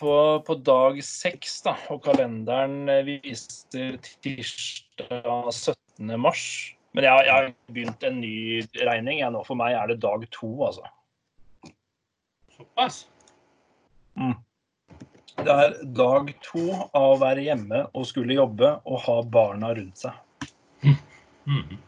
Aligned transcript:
på, 0.00 0.14
på 0.46 0.56
dag 0.66 0.98
seks, 1.04 1.58
da, 1.66 1.74
og 1.92 2.02
kalenderen 2.04 2.88
viser 3.06 3.98
tirsdag 4.24 5.50
17. 5.50 6.14
mars. 6.20 6.44
Men 6.94 7.08
jeg, 7.08 7.26
jeg 7.26 7.34
har 7.34 7.48
begynt 7.74 8.06
en 8.06 8.20
ny 8.22 8.34
regning. 8.86 9.18
Jeg, 9.18 9.32
nå. 9.34 9.42
For 9.46 9.58
meg 9.58 9.74
er 9.74 9.90
det 9.90 10.00
dag 10.04 10.26
to, 10.34 10.50
altså. 10.68 10.86
Såpass? 12.54 13.00
Mm. 14.14 14.36
Det 15.34 15.50
er 15.50 15.74
dag 15.98 16.30
to 16.44 16.68
av 16.94 17.16
å 17.16 17.18
være 17.18 17.42
hjemme 17.48 17.80
og 17.90 18.06
skulle 18.06 18.36
jobbe 18.36 18.76
og 18.86 19.00
ha 19.08 19.16
barna 19.26 19.72
rundt 19.74 20.04
seg. 20.04 20.20
Mm. 21.44 21.80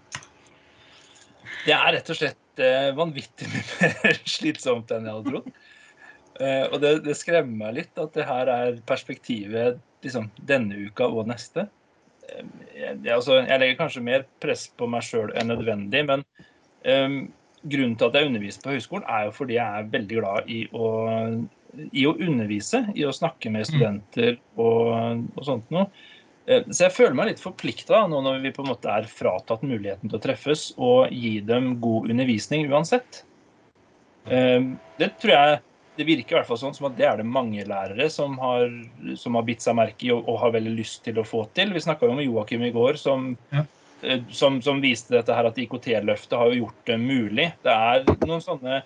Det 1.67 1.75
er 1.75 1.95
rett 1.95 2.11
og 2.11 2.19
slett 2.19 2.63
eh, 2.63 2.91
vanvittig 2.97 3.49
mye 3.53 3.91
mer 4.03 4.19
slitsomt 4.27 4.91
enn 4.95 5.07
jeg 5.07 5.19
hadde 5.21 5.33
trodd. 5.33 5.63
Eh, 6.41 6.67
og 6.69 6.81
det, 6.83 6.93
det, 7.07 7.17
skremmer 7.17 7.67
meg 7.67 7.77
litt 7.79 8.01
at 8.01 8.13
det 8.17 8.27
her 8.29 8.51
er 8.53 8.79
perspektivet 8.89 9.81
liksom, 10.05 10.29
denne 10.49 10.89
uka 10.89 11.09
og 11.09 11.29
neste. 11.31 11.67
Uh, 12.27 12.43
jeg, 12.75 12.99
altså, 13.15 13.41
jeg, 13.41 13.61
legger 13.63 13.79
kanskje 13.81 14.05
mer 14.05 14.27
press 14.43 14.67
på 14.77 14.89
meg 14.91 15.05
sjøl 15.07 15.33
enn 15.39 15.49
nødvendig, 15.53 16.03
men 16.09 16.25
um, 16.85 17.21
grunnen 17.63 17.95
til 17.99 18.11
at 18.11 18.19
jeg 18.19 18.31
underviser 18.31 18.65
på 18.65 18.75
høyskolen, 18.75 19.07
er 19.09 19.29
jo 19.29 19.37
fordi 19.37 19.57
jeg 19.57 19.79
er 19.81 19.93
veldig 19.95 20.19
glad 20.19 20.51
i 20.53 20.59
å, 20.75 20.91
i 21.87 22.05
å 22.09 22.17
undervise, 22.19 22.83
i 22.99 23.07
å 23.07 23.15
snakke 23.15 23.53
med 23.55 23.69
studenter 23.71 24.37
og, 24.59 25.25
og 25.39 25.47
sånt 25.47 25.73
noe. 25.75 25.87
Uh, 26.51 26.67
så 26.69 26.89
jeg 26.89 26.97
føler 26.99 27.17
meg 27.17 27.31
litt 27.31 27.43
forplikta 27.43 28.03
nå 28.11 28.21
når 28.27 28.43
vi 28.45 28.53
på 28.59 28.67
en 28.67 28.75
måte 28.75 28.93
er 28.93 29.09
fratatt 29.09 29.65
muligheten 29.65 30.11
til 30.11 30.21
å 30.21 30.27
treffes, 30.27 30.69
og 30.77 31.15
gi 31.15 31.39
dem 31.47 31.79
god 31.81 32.11
undervisning 32.13 32.69
uansett. 32.69 33.23
Eh, 34.27 34.63
det 34.99 35.13
tror 35.23 35.33
jeg 35.33 35.59
det 35.97 36.05
virker 36.05 36.35
i 36.35 36.39
hvert 36.39 36.49
fall 36.49 36.61
sånn 36.61 36.75
som 36.77 36.89
at 36.91 36.97
det 36.99 37.07
er 37.09 37.21
det 37.21 37.29
mange 37.29 37.65
lærere 37.69 38.09
som 38.13 38.37
har, 38.43 38.69
som 39.19 39.39
har 39.39 39.47
bitt 39.47 39.65
seg 39.65 39.77
merke 39.79 40.09
i 40.09 40.13
og, 40.15 40.27
og, 40.27 40.39
har 40.43 40.55
veldig 40.57 40.75
lyst 40.77 41.03
til 41.07 41.21
å 41.21 41.27
få 41.27 41.47
til. 41.57 41.73
Vi 41.75 41.83
snakka 41.85 42.09
jo 42.09 42.17
med 42.19 42.29
Joakim 42.29 42.67
i 42.67 42.73
går, 42.75 43.01
som, 43.01 43.33
ja. 43.55 43.65
Eh, 44.03 44.23
som, 44.35 44.61
som, 44.65 44.83
viste 44.85 45.17
dette 45.17 45.35
her 45.35 45.49
at 45.49 45.59
IKT-løftet 45.61 46.37
har 46.37 46.53
jo 46.53 46.67
gjort 46.67 46.83
det 46.91 46.99
mulig. 47.01 47.49
Det 47.65 47.73
er 47.73 48.05
noen 48.27 48.45
sånne 48.45 48.83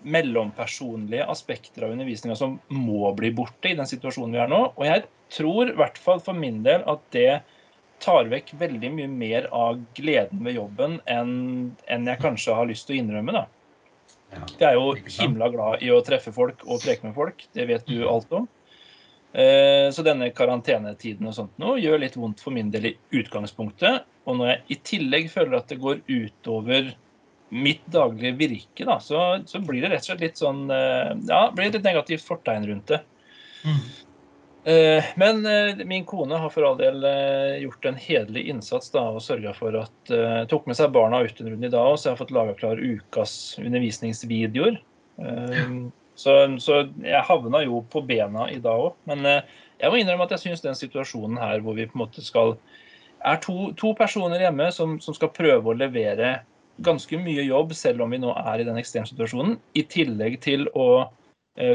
mellompersonlige 0.00 1.26
aspekter 1.28 1.84
av 1.84 1.94
undervisninga 1.94 2.36
som 2.38 2.58
må 2.72 3.10
bli 3.16 3.32
borte 3.36 3.72
i 3.72 3.76
den 3.76 3.88
situasjonen 3.88 4.36
vi 4.36 4.42
er 4.44 4.52
nå. 4.52 4.60
Og 4.76 4.84
jeg 4.88 5.06
tror, 5.32 5.70
i 5.70 5.78
hvert 5.80 6.00
fall 6.00 6.22
for 6.24 6.36
min 6.36 6.62
del, 6.66 6.84
at 6.88 7.02
det 7.16 7.42
tar 8.00 8.30
vekk 8.32 8.54
veldig 8.60 8.90
mye 8.96 9.08
mer 9.12 9.48
av 9.52 9.80
gleden 9.96 10.44
ved 10.44 10.56
jobben 10.56 11.00
enn, 11.10 11.32
enn 11.84 12.08
jeg 12.08 12.22
kanskje 12.22 12.56
har 12.56 12.68
lyst 12.68 12.88
til 12.88 12.96
å 12.96 13.02
innrømme. 13.02 13.36
da. 13.36 13.44
Jeg 14.30 14.66
er 14.68 14.78
jo 14.78 14.94
himla 14.94 15.50
glad 15.50 15.82
i 15.84 15.90
å 15.90 16.00
treffe 16.06 16.32
folk 16.34 16.62
og 16.66 16.82
preke 16.84 17.06
med 17.08 17.16
folk. 17.16 17.44
Det 17.56 17.66
vet 17.68 17.86
du 17.88 18.04
alt 18.08 18.30
om. 18.36 18.48
Eh, 19.32 19.88
så 19.94 20.02
denne 20.02 20.32
karantenetiden 20.34 21.28
og 21.30 21.36
sånt 21.36 21.60
nå 21.62 21.76
gjør 21.78 22.00
litt 22.02 22.16
vondt 22.18 22.40
for 22.42 22.54
min 22.54 22.72
del 22.74 22.90
i 22.90 22.96
utgangspunktet. 23.20 24.06
Og 24.26 24.38
når 24.38 24.52
jeg 24.52 24.60
i 24.66 24.80
tillegg 24.90 25.30
føler 25.32 25.60
at 25.60 25.70
det 25.70 25.80
går 25.82 26.02
utover 26.08 26.92
mitt 27.50 27.82
daglige 27.90 28.36
virke, 28.38 28.86
da, 28.86 29.00
så, 29.02 29.40
så, 29.46 29.58
blir 29.66 29.82
det 29.82 29.90
rett 29.90 30.04
og 30.04 30.12
slett 30.12 30.22
litt 30.22 30.38
sånn 30.38 30.68
eh, 30.70 31.14
Ja, 31.30 31.48
blir 31.54 31.70
det 31.70 31.80
et 31.80 31.88
negativt 31.88 32.26
fortegn 32.26 32.68
rundt 32.70 32.92
det. 32.92 33.00
Mm. 33.66 33.80
Eh, 34.64 35.06
men 35.16 35.46
eh, 35.48 35.86
min 35.88 36.04
kone 36.04 36.36
har 36.36 36.52
for 36.52 36.66
all 36.68 36.76
del 36.80 37.04
gjort 37.62 37.88
en 37.88 38.00
hederlig 38.00 38.42
innsats 38.52 38.92
da, 38.92 39.06
og 39.14 39.24
sørga 39.24 39.54
for 39.56 39.78
at 39.80 40.12
tok 40.50 40.68
med 40.68 40.76
seg 40.78 40.92
barna 40.94 41.22
ut 41.24 41.40
en 41.40 41.52
runde 41.54 41.70
i 41.70 41.72
dag, 41.72 41.94
så 41.96 42.10
jeg 42.10 42.16
har 42.16 42.20
fått 42.20 42.34
laga 42.36 42.58
klar 42.58 42.82
ukas 42.82 43.32
undervisningsvideoer. 43.62 44.80
Så, 46.20 46.32
så, 46.60 46.82
jeg 47.00 47.24
havna 47.24 47.62
jo 47.64 47.80
på 47.88 48.02
bena 48.04 48.50
i 48.52 48.58
dag 48.60 48.82
òg. 48.90 48.98
Men 49.08 49.24
jeg 49.24 49.88
må 49.88 49.96
innrømme 49.96 50.26
at 50.26 50.34
jeg 50.36 50.42
syns 50.42 50.64
den 50.64 50.76
situasjonen 50.76 51.40
her 51.40 51.62
hvor 51.64 51.78
vi 51.78 51.86
på 51.88 51.96
en 51.96 52.02
måte 52.02 52.24
skal 52.24 52.58
er 53.24 53.40
to, 53.40 53.70
to 53.80 53.92
personer 53.96 54.42
hjemme 54.44 54.68
som, 54.72 54.98
som 55.00 55.16
skal 55.16 55.32
prøve 55.32 55.72
å 55.72 55.76
levere 55.76 56.40
ganske 56.84 57.18
mye 57.20 57.44
jobb, 57.44 57.74
selv 57.76 58.04
om 58.04 58.12
vi 58.14 58.20
nå 58.20 58.32
er 58.40 58.62
i 58.62 58.66
den 58.68 58.78
ekstremsituasjonen, 58.80 59.58
i 59.76 59.84
tillegg 59.84 60.38
til 60.44 60.66
å 60.72 60.86
eh, 61.02 61.10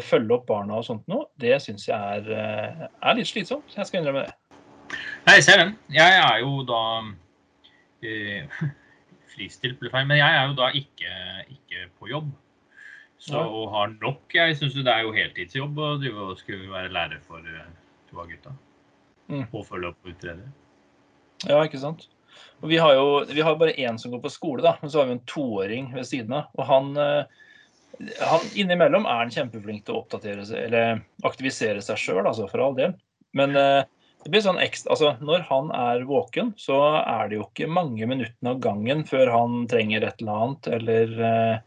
følge 0.04 0.38
opp 0.38 0.48
barna 0.48 0.80
og 0.80 0.86
sånt 0.88 1.06
noe, 1.12 1.28
det 1.42 1.58
syns 1.64 1.88
jeg 1.90 2.20
er, 2.20 2.32
eh, 2.32 2.88
er, 2.88 3.18
litt 3.18 3.30
slitsomt. 3.30 3.76
Jeg 3.76 3.90
skal 3.90 4.02
innrømme 4.02 4.26
det. 4.26 4.34
Jeg 5.28 5.44
ser 5.44 5.62
den. 5.62 5.76
Jeg 5.94 6.18
er 6.22 6.40
jo 6.44 6.64
da 6.68 6.82
eh, 8.06 8.58
Fristilt 9.36 9.80
ble 9.82 9.92
feil, 9.92 10.08
men 10.08 10.22
jeg 10.22 10.32
er 10.32 10.48
jo 10.48 10.58
da 10.58 10.72
ikke, 10.80 11.14
ikke 11.52 11.88
på 12.00 12.12
jobb. 12.14 12.32
Så 13.26 13.40
og 13.40 13.72
har 13.74 13.94
nok 13.96 14.34
Jeg 14.36 14.58
syns 14.60 14.76
det 14.76 14.92
er 14.92 15.06
jo 15.06 15.14
heltidsjobb 15.16 15.80
å 15.82 16.28
skulle 16.38 16.70
være 16.70 16.92
lærer 16.94 17.22
for 17.26 17.42
uh, 17.42 17.64
to 18.10 18.20
av 18.22 18.28
gutta. 18.30 18.52
Mm. 19.32 19.48
Og 19.50 19.64
følge 19.66 19.90
opp 19.90 20.06
og 20.06 20.12
utrede. 20.14 20.46
Ja, 21.48 21.62
ikke 21.64 21.82
sant. 21.82 22.06
Og 22.62 22.70
vi 22.72 22.78
har 22.80 22.94
jo 22.96 23.08
vi 23.32 23.44
har 23.44 23.58
bare 23.60 23.76
én 23.80 23.98
som 24.00 24.14
går 24.14 24.22
på 24.24 24.34
skole, 24.34 24.64
da, 24.66 24.76
men 24.82 24.92
så 24.92 25.02
har 25.02 25.10
vi 25.10 25.18
en 25.18 25.26
toåring 25.30 25.90
ved 25.96 26.08
siden 26.08 26.36
av. 26.38 26.52
Og 26.60 26.68
han, 26.70 26.92
eh, 27.02 27.45
han 28.20 28.48
innimellom 28.56 29.06
er 29.08 29.24
han 29.24 29.34
kjempeflink 29.34 29.86
til 29.86 29.96
å 29.96 30.04
oppdatere 30.04 30.46
seg, 30.48 30.68
eller 30.68 31.02
aktivisere 31.28 31.84
seg 31.84 32.00
sjøl, 32.02 32.24
altså, 32.26 32.48
for 32.52 32.64
all 32.64 32.78
del. 32.78 32.96
Men 33.36 33.56
eh, 33.60 33.84
det 34.26 34.32
blir 34.34 34.42
sånn 34.42 34.62
ekstra, 34.64 34.96
altså 34.96 35.12
Når 35.22 35.44
han 35.52 35.68
er 35.76 36.06
våken, 36.10 36.54
så 36.58 36.80
er 37.02 37.30
det 37.30 37.40
jo 37.40 37.46
ikke 37.46 37.70
mange 37.70 38.08
minuttene 38.10 38.56
av 38.56 38.62
gangen 38.64 39.04
før 39.06 39.30
han 39.34 39.66
trenger 39.72 40.08
et 40.08 40.24
eller 40.24 40.46
annet, 40.46 40.72
eller 40.80 41.14
eh, 41.30 41.60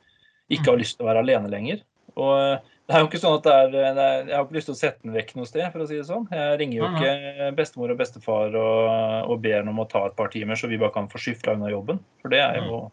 ikke 0.57 0.73
har 0.73 0.81
lyst 0.81 0.99
til 0.99 1.07
å 1.07 1.11
være 1.13 1.23
alene 1.23 1.53
lenger. 1.53 1.85
Og 2.19 2.67
det 2.89 2.97
er 2.97 3.03
jo 3.05 3.09
ikke 3.11 3.21
sånn 3.21 3.37
at 3.37 3.45
det 3.47 3.55
er, 3.55 3.67
det 3.71 3.81
er, 3.87 4.21
Jeg 4.27 4.35
har 4.35 4.47
ikke 4.47 4.57
lyst 4.57 4.71
til 4.71 4.75
å 4.75 4.81
sette 4.81 5.05
den 5.05 5.15
vekk 5.15 5.35
noe 5.39 5.49
sted, 5.49 5.67
for 5.71 5.85
å 5.85 5.89
si 5.89 5.99
det 6.01 6.07
sånn. 6.09 6.27
Jeg 6.35 6.59
ringer 6.63 6.79
jo 6.81 6.89
ikke 6.89 7.51
bestemor 7.59 7.93
og 7.95 8.01
bestefar 8.01 8.57
og, 8.59 8.87
og 9.29 9.43
ber 9.45 9.61
ham 9.61 9.71
om 9.75 9.83
å 9.85 9.89
ta 9.93 10.07
et 10.09 10.17
par 10.19 10.33
timer, 10.33 10.59
så 10.59 10.71
vi 10.71 10.81
bare 10.81 10.95
kan 10.95 11.11
få 11.13 11.21
skifta 11.23 11.55
unna 11.55 11.71
jobben. 11.71 12.01
For 12.23 12.33
det 12.33 12.41
er 12.43 12.63
jo 12.65 12.87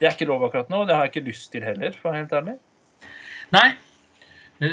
Det 0.00 0.08
er 0.08 0.16
ikke 0.16 0.28
lov 0.28 0.42
akkurat 0.48 0.72
nå, 0.72 0.82
og 0.82 0.88
det 0.88 0.96
har 0.96 1.06
jeg 1.06 1.14
ikke 1.14 1.28
lyst 1.30 1.52
til 1.52 1.62
heller, 1.64 1.94
for 1.96 2.08
å 2.08 2.12
være 2.12 2.24
helt 2.24 2.34
ærlig. 2.40 2.56
Nei. 3.54 3.68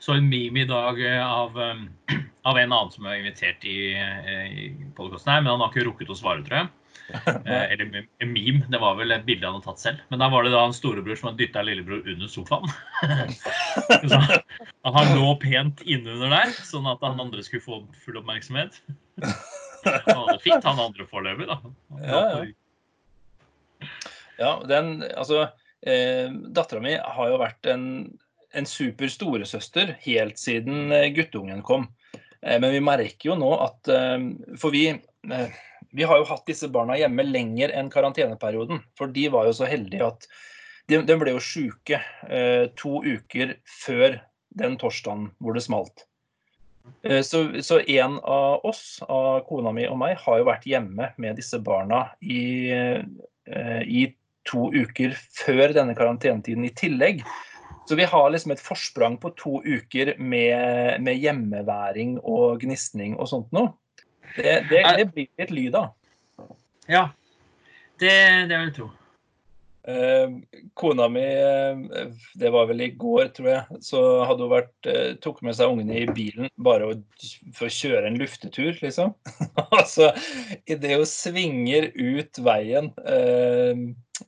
Så 0.00 0.16
en 0.16 0.28
meme 0.30 0.62
i 0.62 0.68
dag 0.68 1.00
av, 1.20 1.56
um, 1.58 1.88
av 2.48 2.58
en 2.58 2.72
annen 2.72 2.92
som 2.94 3.06
er 3.06 3.20
invitert 3.20 3.64
i, 3.68 3.92
i 3.94 4.68
podkasten 4.96 5.34
her, 5.34 5.42
men 5.44 5.52
han 5.52 5.64
har 5.64 5.72
ikke 5.72 5.86
rukket 5.90 6.12
å 6.12 6.18
svare, 6.18 6.44
tror 6.46 6.62
jeg. 6.62 6.70
Eh, 7.10 7.72
eller 7.72 8.04
en 8.22 8.32
meme. 8.32 8.66
Det 8.70 8.78
var 8.78 8.94
vel 8.94 9.10
et 9.10 9.24
bilde 9.26 9.46
han 9.46 9.56
hadde 9.56 9.66
tatt 9.66 9.82
selv. 9.82 10.02
Men 10.12 10.20
da 10.22 10.28
var 10.30 10.44
det 10.46 10.52
da 10.54 10.60
en 10.62 10.74
storebror 10.76 11.18
som 11.18 11.30
hadde 11.30 11.42
dytta 11.42 11.64
lillebror 11.66 12.04
under 12.06 12.30
sofaen. 12.30 12.70
så 14.12 14.20
han 14.94 15.10
lå 15.16 15.32
pent 15.42 15.82
innunder 15.82 16.30
der, 16.30 16.52
sånn 16.68 16.86
at 16.90 17.02
han 17.02 17.18
andre 17.18 17.42
skulle 17.42 17.64
få 17.64 17.80
full 18.04 18.20
oppmerksomhet. 18.20 18.78
Han 19.24 20.20
hadde 20.20 20.38
fint, 20.44 20.62
han 20.62 20.82
andre 20.82 21.06
foreløpig, 21.10 21.50
da. 21.50 21.58
Ja, 22.04 22.22
ja. 22.30 23.90
ja, 24.38 24.52
den 24.70 25.00
Altså, 25.10 25.48
eh, 25.86 26.28
dattera 26.30 26.82
mi 26.84 26.96
har 26.96 27.30
jo 27.30 27.40
vært 27.40 27.70
en, 27.70 27.84
en 28.56 28.68
super 28.68 29.10
storesøster 29.12 29.96
helt 30.04 30.40
siden 30.40 30.92
eh, 30.94 31.10
guttungen 31.16 31.62
kom. 31.66 31.88
Eh, 32.42 32.58
men 32.60 32.70
vi 32.74 32.84
merker 32.84 33.32
jo 33.32 33.38
nå 33.40 33.50
at 33.60 33.90
eh, 33.92 34.18
For 34.60 34.74
vi 34.74 34.88
eh, 34.92 35.58
vi 35.90 36.06
har 36.06 36.20
jo 36.20 36.28
hatt 36.28 36.46
disse 36.46 36.68
barna 36.70 36.94
hjemme 36.94 37.24
lenger 37.26 37.72
enn 37.74 37.88
karanteneperioden. 37.90 38.78
For 38.94 39.10
de 39.10 39.24
var 39.34 39.48
jo 39.48 39.56
så 39.58 39.66
heldige 39.66 40.06
at 40.06 40.28
de, 40.86 41.00
de 41.02 41.16
ble 41.18 41.34
jo 41.34 41.42
sjuke 41.42 41.98
eh, 42.28 42.68
to 42.78 43.00
uker 43.02 43.56
før 43.66 44.20
den 44.60 44.76
torsdagen 44.78 45.32
hvor 45.42 45.58
det 45.58 45.64
smalt. 45.66 46.06
Så, 47.26 47.42
så, 47.62 47.80
en 47.80 48.16
av 48.22 48.64
oss, 48.66 48.98
av 49.06 49.44
kona 49.46 49.70
mi 49.74 49.84
og 49.86 49.98
meg, 50.00 50.16
har 50.18 50.40
jo 50.40 50.46
vært 50.48 50.66
hjemme 50.66 51.10
med 51.22 51.36
disse 51.38 51.60
barna 51.62 52.06
i, 52.22 52.72
i 53.86 54.02
to 54.48 54.70
uker 54.72 55.14
før 55.36 55.74
denne 55.76 55.96
karantenetiden 55.98 56.66
i 56.66 56.74
tillegg. 56.76 57.24
Så 57.88 57.96
vi 57.98 58.06
har 58.06 58.30
liksom 58.30 58.54
et 58.54 58.62
forsprang 58.62 59.16
på 59.20 59.32
to 59.38 59.60
uker 59.64 60.14
med, 60.18 61.00
med 61.02 61.18
hjemmeværing 61.18 62.18
og 62.22 62.60
gnisning 62.62 63.16
og 63.18 63.30
sånt 63.32 63.50
noe. 63.56 63.74
Det, 64.36 64.60
det, 64.70 64.84
det 65.00 65.08
blir 65.10 65.26
litt 65.40 65.50
lyd 65.54 65.78
av. 65.80 65.90
Ja, 66.90 67.08
det, 67.98 68.14
det 68.46 68.54
vil 68.54 68.68
jeg 68.68 68.76
tro. 68.78 68.90
Eh, 69.88 70.28
kona 70.74 71.08
mi, 71.08 71.24
eh, 71.24 72.08
det 72.34 72.50
var 72.50 72.66
vel 72.68 72.82
i 72.84 72.90
går, 72.90 73.30
tror 73.36 73.48
jeg, 73.48 73.78
så 73.84 74.02
hadde 74.28 74.44
hun 74.44 74.52
vært, 74.52 74.74
eh, 74.92 75.14
tok 75.24 75.40
med 75.46 75.56
seg 75.56 75.72
ungene 75.72 76.02
i 76.02 76.10
bilen 76.12 76.50
bare 76.60 76.90
for 77.56 77.68
å 77.68 77.72
kjøre 77.72 78.10
en 78.10 78.18
luftetur, 78.20 78.76
liksom. 78.82 79.14
altså, 79.78 80.10
idet 80.68 80.98
hun 80.98 81.08
svinger 81.08 81.88
ut 81.96 82.42
veien 82.44 82.92
eh, 83.08 83.82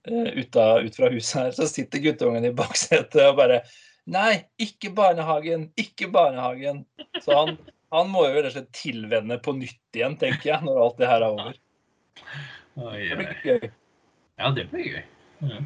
eh, 0.08 0.32
ut, 0.40 0.56
av, 0.56 0.81
ut, 0.87 0.96
fra 0.96 1.12
huset 1.12 1.38
her, 1.43 1.52
så 1.58 1.69
sitter 1.69 2.04
guttungen 2.06 2.49
i 2.49 2.54
baksetet 2.56 3.20
og 3.28 3.40
bare 3.43 3.62
Nei, 4.10 4.49
ikke 4.58 4.90
barnehagen! 4.90 5.69
Ikke 5.78 6.08
barnehagen! 6.10 6.81
Så 7.22 7.37
han, 7.37 7.54
han 7.94 8.08
må 8.10 8.25
jo 8.26 8.32
rett 8.34 8.49
og 8.49 8.56
slett 8.56 8.72
tilvenne 8.75 9.37
på 9.38 9.54
nytt 9.54 9.94
igjen, 9.94 10.16
tenker 10.19 10.49
jeg, 10.49 10.64
når 10.66 10.81
alt 10.88 10.99
det 10.99 11.12
her 11.12 11.22
er 11.22 11.37
over. 11.37 11.60
Det 12.75 13.20
blir 13.20 13.46
gøy. 13.46 13.69
Ja, 14.43 14.50
det 14.56 14.66
blir 14.72 14.88
gøy. 14.96 15.04
Ja. 15.42 15.60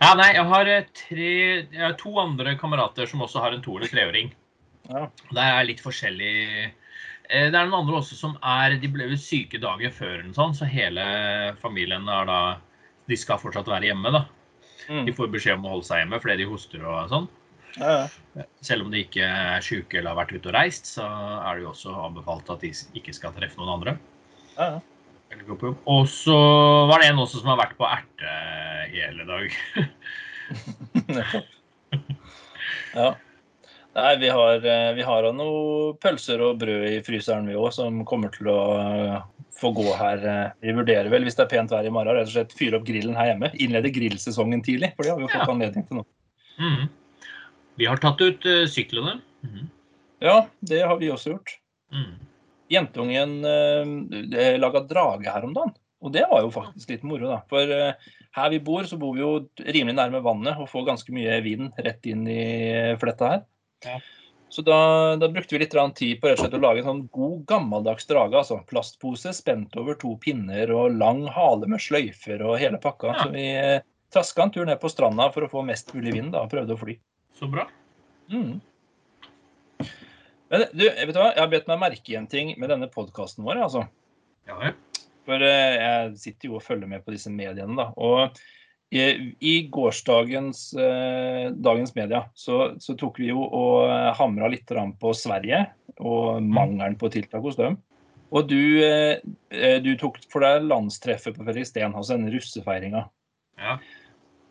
Ja, 0.00 0.14
nei, 0.18 0.32
jeg 0.34 0.44
har, 0.50 0.66
eh, 0.66 0.86
tre, 0.96 1.28
jeg 1.70 1.80
har 1.84 1.94
to 2.00 2.10
andre 2.18 2.56
kamerater 2.58 3.06
som 3.06 3.20
også 3.22 3.40
har 3.44 3.52
en 3.54 3.62
to- 3.62 3.76
eller 3.78 3.90
treåring. 3.92 4.32
Ja. 4.88 5.06
Det 5.30 5.44
er 5.44 5.64
litt 5.68 5.82
forskjellig 5.84 6.72
Eh, 7.28 7.50
Det 7.50 7.54
er 7.58 7.66
noen 7.68 7.82
andre 7.84 7.98
også 8.00 8.16
som 8.16 8.38
er 8.42 8.78
De 8.80 8.88
ble 8.88 9.04
vel 9.10 9.18
syke 9.20 9.60
dagen 9.60 9.92
før, 9.92 10.22
noe 10.24 10.54
så 10.56 10.64
hele 10.64 11.02
familien 11.60 12.08
er 12.08 12.24
da 12.24 12.38
De 13.08 13.16
skal 13.16 13.38
fortsatt 13.38 13.68
være 13.68 13.90
hjemme, 13.90 14.12
da. 14.12 14.24
Mm. 14.88 15.04
De 15.04 15.12
får 15.12 15.30
beskjed 15.32 15.58
om 15.58 15.66
å 15.68 15.74
holde 15.74 15.84
seg 15.84 16.00
hjemme 16.02 16.20
fordi 16.22 16.36
de 16.40 16.46
hoster 16.48 16.84
og 16.88 17.08
sånn. 17.12 17.28
Ja, 17.76 18.08
ja. 18.36 18.44
Selv 18.64 18.86
om 18.86 18.90
de 18.92 19.02
ikke 19.04 19.24
er 19.24 19.60
syke 19.64 19.98
eller 19.98 20.14
har 20.14 20.24
vært 20.24 20.32
ute 20.36 20.48
og 20.48 20.54
reist, 20.56 20.88
så 20.96 21.04
er 21.04 21.56
det 21.58 21.64
jo 21.66 21.72
også 21.74 21.92
anbefalt 22.06 22.48
at 22.50 22.60
de 22.64 22.70
ikke 22.96 23.14
skal 23.16 23.32
treffe 23.36 23.60
noen 23.60 23.74
andre. 23.76 23.98
Ja, 24.56 24.70
ja. 24.76 24.80
Eller 25.30 25.44
gå 25.44 25.56
på 25.60 25.66
jobb. 25.70 25.78
Og 25.92 26.06
så 26.08 26.34
var 26.88 27.02
det 27.02 27.10
en 27.12 27.20
også 27.24 27.40
som 27.42 27.50
har 27.52 27.58
vært 27.60 27.76
på 27.78 27.88
erte 27.88 28.34
hele 28.94 29.24
dag. 29.28 29.48
Ja. 32.94 33.14
Nei, 33.98 34.12
vi 34.20 34.28
har, 34.32 34.64
eh, 34.64 34.90
vi 34.96 35.02
har 35.04 35.26
noe 35.34 35.94
pølser 36.00 36.40
og 36.44 36.58
brød 36.60 36.84
i 36.88 36.98
fryseren 37.04 37.46
vi 37.48 37.56
òg, 37.58 37.70
som 37.74 38.00
kommer 38.08 38.30
til 38.34 38.48
å 38.52 38.58
eh, 38.78 39.16
få 39.58 39.70
gå 39.76 39.86
her. 39.98 40.22
eh. 40.24 40.50
Vi 40.64 40.74
vurderer 40.76 41.08
vel, 41.12 41.24
hvis 41.26 41.36
det 41.38 41.44
er 41.46 41.50
pent 41.52 41.72
vær 41.74 41.86
i 41.88 41.92
morgen, 41.92 42.14
rett 42.16 42.28
og 42.30 42.34
slett 42.34 42.54
fyre 42.58 42.78
opp 42.78 42.86
grillen 42.88 43.16
her 43.18 43.32
hjemme. 43.32 43.50
Innlede 43.60 43.90
grillsesongen 43.94 44.62
tidlig, 44.66 44.92
for 44.96 45.04
det 45.04 45.12
har 45.12 45.18
vi 45.20 45.26
jo 45.26 45.32
fått 45.32 45.46
Ja. 45.46 45.52
anledning 45.54 45.86
til 45.88 46.00
nå. 46.00 46.04
Mm. 46.58 46.88
Vi 47.78 47.86
har 47.90 47.96
tatt 48.02 48.20
ut 48.24 48.48
syklene. 48.72 49.20
Mm. 49.44 49.68
Ja, 50.24 50.38
det 50.64 50.82
har 50.82 50.96
vi 50.98 51.10
også 51.14 51.34
gjort. 51.36 51.56
Mhm. 51.92 52.16
Jentungen 52.72 53.38
eh, 53.48 54.56
laga 54.60 54.84
drage 54.86 55.30
her 55.32 55.46
om 55.48 55.54
dagen. 55.56 55.76
Og 55.98 56.12
det 56.14 56.26
var 56.30 56.44
jo 56.44 56.52
faktisk 56.54 56.92
litt 56.92 57.06
moro, 57.06 57.30
da. 57.32 57.40
For 57.50 57.72
eh, 57.74 58.12
her 58.38 58.52
vi 58.52 58.60
bor, 58.62 58.86
så 58.86 58.98
bor 59.00 59.16
vi 59.16 59.24
jo 59.24 59.32
rimelig 59.66 59.96
nærme 59.98 60.22
vannet 60.22 60.60
og 60.60 60.70
får 60.70 60.86
ganske 60.92 61.14
mye 61.14 61.40
vind 61.42 61.74
rett 61.82 62.06
inn 62.06 62.28
i 62.30 62.44
fletta 63.00 63.32
her. 63.32 63.42
Ja. 63.86 63.98
Så 64.48 64.62
da, 64.64 65.16
da 65.20 65.28
brukte 65.28 65.54
vi 65.54 65.60
litt 65.60 65.74
tid 65.98 66.20
på 66.22 66.30
å 66.32 66.60
lage 66.62 66.80
en 66.80 66.86
sånn 66.86 67.02
god, 67.12 67.42
gammeldags 67.50 68.06
drage. 68.08 68.38
altså 68.38 68.62
Plastpose 68.70 69.34
spent 69.36 69.76
over 69.76 69.98
to 70.00 70.14
pinner 70.22 70.72
og 70.72 70.96
lang 70.96 71.26
hale 71.28 71.68
med 71.68 71.82
sløyfer 71.84 72.40
og 72.46 72.56
hele 72.62 72.80
pakka. 72.80 73.12
Ja. 73.12 73.24
Så 73.24 73.34
vi 73.34 73.46
eh, 73.58 73.82
traska 74.14 74.46
en 74.46 74.54
tur 74.54 74.64
ned 74.64 74.80
på 74.80 74.88
stranda 74.88 75.28
for 75.34 75.44
å 75.44 75.52
få 75.52 75.64
mest 75.66 75.92
mulig 75.94 76.16
vind 76.16 76.32
da, 76.32 76.46
og 76.46 76.54
prøvde 76.54 76.78
å 76.78 76.80
fly. 76.80 76.96
Så 77.36 77.50
bra. 77.52 77.66
Mm. 78.32 78.56
Men 80.52 80.66
du, 80.72 80.84
vet 80.84 81.14
du 81.14 81.20
hva? 81.20 81.32
Jeg 81.34 81.42
har 81.42 81.50
bedt 81.52 81.68
meg 81.70 81.82
merke 81.82 82.12
i 82.12 82.18
en 82.18 82.28
ting 82.30 82.54
med 82.60 82.72
denne 82.72 82.88
podkasten 82.92 83.44
vår. 83.46 83.64
altså. 83.68 83.86
Ja 84.48 84.60
ja. 84.64 84.76
For 85.28 85.44
eh, 85.44 85.74
jeg 85.76 86.14
sitter 86.22 86.48
jo 86.48 86.56
og 86.56 86.64
følger 86.64 86.88
med 86.88 87.04
på 87.04 87.12
disse 87.12 87.28
mediene, 87.32 87.76
da. 87.76 87.90
Og 88.00 88.38
i, 88.88 89.02
i 89.44 89.54
gårsdagens 89.68 90.62
eh, 90.80 91.50
dagens 91.52 91.92
media 91.92 92.22
så, 92.32 92.72
så 92.80 92.96
tok 92.96 93.20
vi 93.20 93.28
jo 93.28 93.42
og 93.44 93.92
hamra 94.16 94.48
litt 94.48 94.72
på 95.00 95.12
Sverige 95.12 95.66
og 95.98 96.40
mangelen 96.40 96.96
på 96.96 97.10
tiltak 97.12 97.44
hos 97.44 97.58
dem. 97.60 97.76
Og 98.32 98.48
du, 98.48 98.84
eh, 98.84 99.20
eh, 99.52 99.78
du 99.84 99.94
tok 100.00 100.18
for 100.32 100.44
deg 100.44 100.66
landstreffet 100.68 101.36
på 101.36 101.44
Fredriksten, 101.44 101.94
altså 101.96 102.16
denne 102.16 102.32
russefeiringa. 102.32 103.04
Ja. 103.60 103.78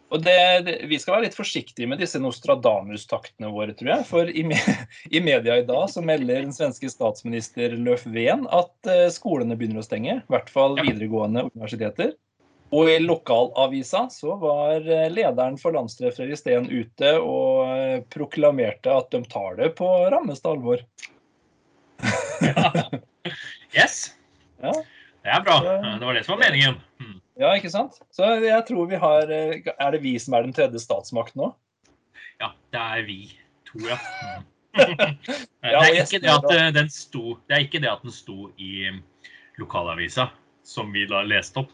Og 0.07 0.21
det, 0.23 0.37
det, 0.63 0.75
Vi 0.87 0.99
skal 1.01 1.17
være 1.17 1.27
litt 1.27 1.37
forsiktige 1.37 1.87
med 1.89 1.99
disse 1.99 2.19
Nostradamus-taktene 2.23 3.49
våre, 3.51 3.75
tror 3.75 3.91
jeg. 3.91 4.05
For 4.07 4.29
i, 4.31 4.43
me, 4.47 4.59
i 5.17 5.21
media 5.23 5.57
i 5.59 5.65
dag 5.67 5.89
så 5.91 6.03
melder 6.05 6.45
den 6.45 6.55
svenske 6.55 6.91
statsminister 6.91 7.75
Löfven 7.75 8.47
at 8.47 8.91
uh, 8.91 9.07
skolene 9.13 9.57
begynner 9.59 9.83
å 9.83 9.87
stenge. 9.87 10.21
I 10.21 10.31
hvert 10.31 10.51
fall 10.53 10.79
videregående 10.79 11.47
universiteter. 11.51 12.15
Og 12.75 12.89
i 12.91 12.97
lokalavisa 12.99 14.09
så 14.11 14.33
var 14.41 14.83
eh, 14.83 15.05
lederen 15.07 15.55
for 15.55 15.71
landstreff 15.71 16.17
Steen 16.35 16.65
ute 16.67 17.13
og 17.15 17.69
eh, 17.71 18.01
proklamerte 18.11 18.91
at 18.91 19.07
de 19.13 19.21
tar 19.31 19.55
det 19.55 19.69
på 19.77 19.87
rammeste 20.11 20.51
alvor. 20.51 20.83
Yes. 23.75 24.15
Ja. 24.63 24.71
Det 25.23 25.31
er 25.35 25.41
bra. 25.43 25.57
Det 25.99 26.05
var 26.05 26.13
det 26.13 26.23
som 26.23 26.37
var 26.37 26.43
meningen. 26.45 26.77
Mhm. 26.99 27.21
Ja, 27.37 27.53
ikke 27.53 27.69
sant? 27.69 27.99
Så 28.13 28.27
jeg 28.41 28.63
tror 28.67 28.87
vi 28.89 28.97
har 28.97 29.29
eh, 29.29 29.59
Er 29.77 29.93
det 29.93 30.01
vi 30.01 30.15
som 30.21 30.33
er 30.33 30.45
den 30.47 30.55
tredje 30.57 30.81
statsmakten 30.81 31.43
nå? 31.43 31.51
Ja, 32.41 32.51
det 32.73 32.81
er 32.81 33.03
vi 33.05 33.19
to, 33.67 33.81
ja. 33.85 33.97
ja 34.77 34.87
det, 35.61 35.73
er 35.73 36.01
ikke 36.01 36.21
det, 36.21 36.33
at 36.33 36.49
eh, 36.53 36.69
den 36.73 36.89
sto, 36.93 37.37
det 37.49 37.57
er 37.57 37.65
ikke 37.65 37.81
det 37.83 37.89
at 37.91 38.03
den 38.05 38.13
sto 38.13 38.49
i 38.61 38.89
lokalavisa, 39.57 40.27
som 40.65 40.91
vi 40.93 41.07
da 41.09 41.23
leste 41.25 41.63
opp, 41.63 41.73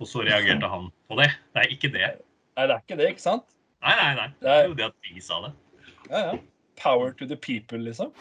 og 0.00 0.08
så 0.08 0.24
reagerte 0.24 0.68
han 0.68 0.88
på 1.08 1.18
det. 1.20 1.28
Det 1.52 1.64
er 1.64 1.74
ikke 1.76 1.92
det. 1.92 2.08
Nei, 2.56 2.64
det 2.68 2.76
er 2.76 2.80
ikke 2.80 2.98
det, 3.00 3.10
ikke 3.12 3.24
sant? 3.24 3.44
Nei, 3.84 3.96
nei, 3.98 4.14
nei. 4.16 4.28
Det 4.40 4.54
er 4.54 4.64
jo 4.70 4.78
det 4.78 4.88
at 4.88 4.96
vi 5.04 5.20
sa 5.20 5.42
det. 5.44 5.52
Ja, 6.08 6.24
ja. 6.30 6.38
Power 6.80 7.12
to 7.12 7.28
the 7.28 7.36
people, 7.36 7.78
liksom. 7.84 8.12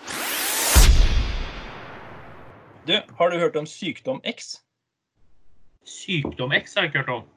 Du, 2.88 2.98
har 3.18 3.32
du 3.32 3.40
hørt 3.40 3.56
om 3.56 3.66
sykdom 3.70 4.20
X? 4.28 4.58
Sykdom 5.88 6.54
X 6.56 6.76
har 6.76 6.86
jeg 6.86 6.92
ikke 6.92 7.04
hørt 7.04 7.14
om. 7.16 7.30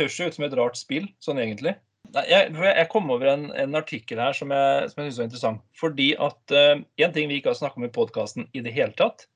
Høres 0.00 0.18
jo 0.18 0.28
ut 0.28 0.36
som 0.36 0.46
et 0.46 0.56
rart 0.56 0.78
spill, 0.80 1.08
sånn 1.22 1.40
egentlig. 1.42 1.74
Nei, 2.12 2.24
jeg, 2.28 2.52
jeg 2.52 2.88
kom 2.92 3.10
over 3.12 3.28
en, 3.30 3.44
en 3.56 3.78
artikkel 3.78 4.20
her 4.20 4.34
som 4.36 4.50
jeg, 4.52 4.88
som 4.90 5.00
jeg 5.00 5.10
synes 5.10 5.20
var 5.20 5.28
interessant. 5.28 5.62
Fordi 5.78 6.08
at 6.20 6.56
eh, 6.56 6.82
En 7.04 7.14
ting 7.14 7.30
vi 7.30 7.38
ikke 7.40 7.52
har 7.52 7.60
snakket 7.60 7.80
om 7.80 7.86
i 7.86 7.92
podkasten 7.94 8.48
i 8.52 8.64
det 8.64 8.74
hele 8.74 8.92
tatt, 8.98 9.28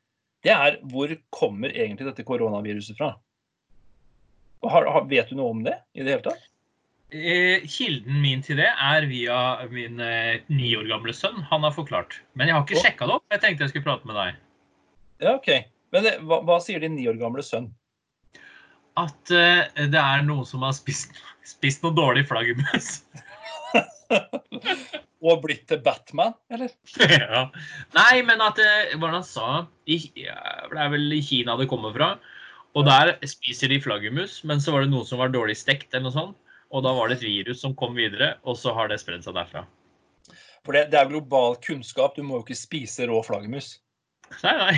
det 0.44 0.52
er 0.52 0.76
hvor 0.92 1.10
kommer 1.34 1.72
egentlig 1.72 2.10
dette 2.10 2.26
koronaviruset 2.26 2.98
fra? 2.98 3.14
Har, 4.66 4.86
har, 4.90 5.06
vet 5.08 5.30
du 5.30 5.38
noe 5.38 5.54
om 5.54 5.64
det 5.64 5.74
i 5.96 6.04
det 6.04 6.16
hele 6.16 6.26
tatt? 6.26 6.44
Eh, 7.14 7.64
kilden 7.70 8.18
min 8.22 8.42
til 8.42 8.58
det 8.58 8.68
er 8.68 9.06
via 9.06 9.38
min 9.70 10.00
eh, 10.02 10.42
ni 10.50 10.72
år 10.76 10.88
gamle 10.90 11.14
sønn. 11.16 11.38
Han 11.50 11.64
har 11.66 11.74
forklart. 11.74 12.20
Men 12.34 12.50
jeg 12.50 12.58
har 12.58 12.66
ikke 12.66 12.82
sjekka 12.82 13.08
det 13.08 13.16
opp. 13.18 13.26
Jeg 13.32 13.42
tenkte 13.44 13.66
jeg 13.66 13.74
skulle 13.74 13.86
prate 13.86 14.10
med 14.10 14.18
deg. 14.18 14.40
Ja, 15.24 15.36
OK. 15.38 15.50
Men 15.94 16.06
det, 16.06 16.16
hva, 16.26 16.42
hva 16.46 16.58
sier 16.62 16.82
din 16.82 16.96
ni 16.98 17.06
år 17.08 17.18
gamle 17.20 17.44
sønn? 17.46 17.70
At 19.00 19.32
uh, 19.32 19.64
det 19.76 20.02
er 20.02 20.24
noen 20.26 20.46
som 20.48 20.64
har 20.64 20.74
spist, 20.76 21.16
spist 21.46 21.84
noe 21.84 21.96
dårlig 21.96 22.26
flaggermus. 22.30 23.00
Og 25.26 25.40
blitt 25.42 25.64
til 25.70 25.80
Batman, 25.82 26.34
eller? 26.52 26.72
ja. 27.10 27.46
Nei, 27.96 28.22
men 28.26 28.42
at 28.44 28.58
det 28.60 28.72
Hva 28.94 29.06
var 29.06 29.14
det 29.14 29.20
han 29.20 29.28
sa? 29.28 29.50
I, 29.88 30.00
ja, 30.20 30.38
det 30.70 30.82
er 30.82 30.90
vel 30.92 31.16
i 31.16 31.22
Kina 31.24 31.56
det 31.58 31.70
kommer 31.70 31.94
fra. 31.96 32.10
Og 32.76 32.84
der 32.84 33.14
spiser 33.24 33.72
de 33.72 33.80
flaggermus, 33.80 34.42
men 34.44 34.60
så 34.60 34.74
var 34.74 34.84
det 34.84 34.92
noen 34.92 35.08
som 35.08 35.22
var 35.22 35.32
dårlig 35.32 35.56
stekt, 35.56 35.88
eller 35.94 36.10
noe 36.10 36.16
sånt. 36.16 36.36
Og 36.74 36.82
da 36.84 36.92
var 36.92 37.08
det 37.08 37.18
et 37.18 37.28
virus 37.28 37.62
som 37.62 37.76
kom 37.78 37.94
videre, 37.96 38.34
og 38.44 38.58
så 38.60 38.74
har 38.76 38.90
det 38.90 39.00
spredd 39.00 39.24
seg 39.24 39.36
derfra. 39.38 39.62
For 40.66 40.74
det, 40.74 40.88
det 40.92 40.98
er 40.98 41.08
global 41.08 41.56
kunnskap. 41.62 42.16
Du 42.18 42.26
må 42.26 42.40
jo 42.40 42.44
ikke 42.44 42.58
spise 42.58 43.06
rå 43.08 43.22
flaggermus. 43.24 43.76
Nei, 44.42 44.56
nei. 44.58 44.76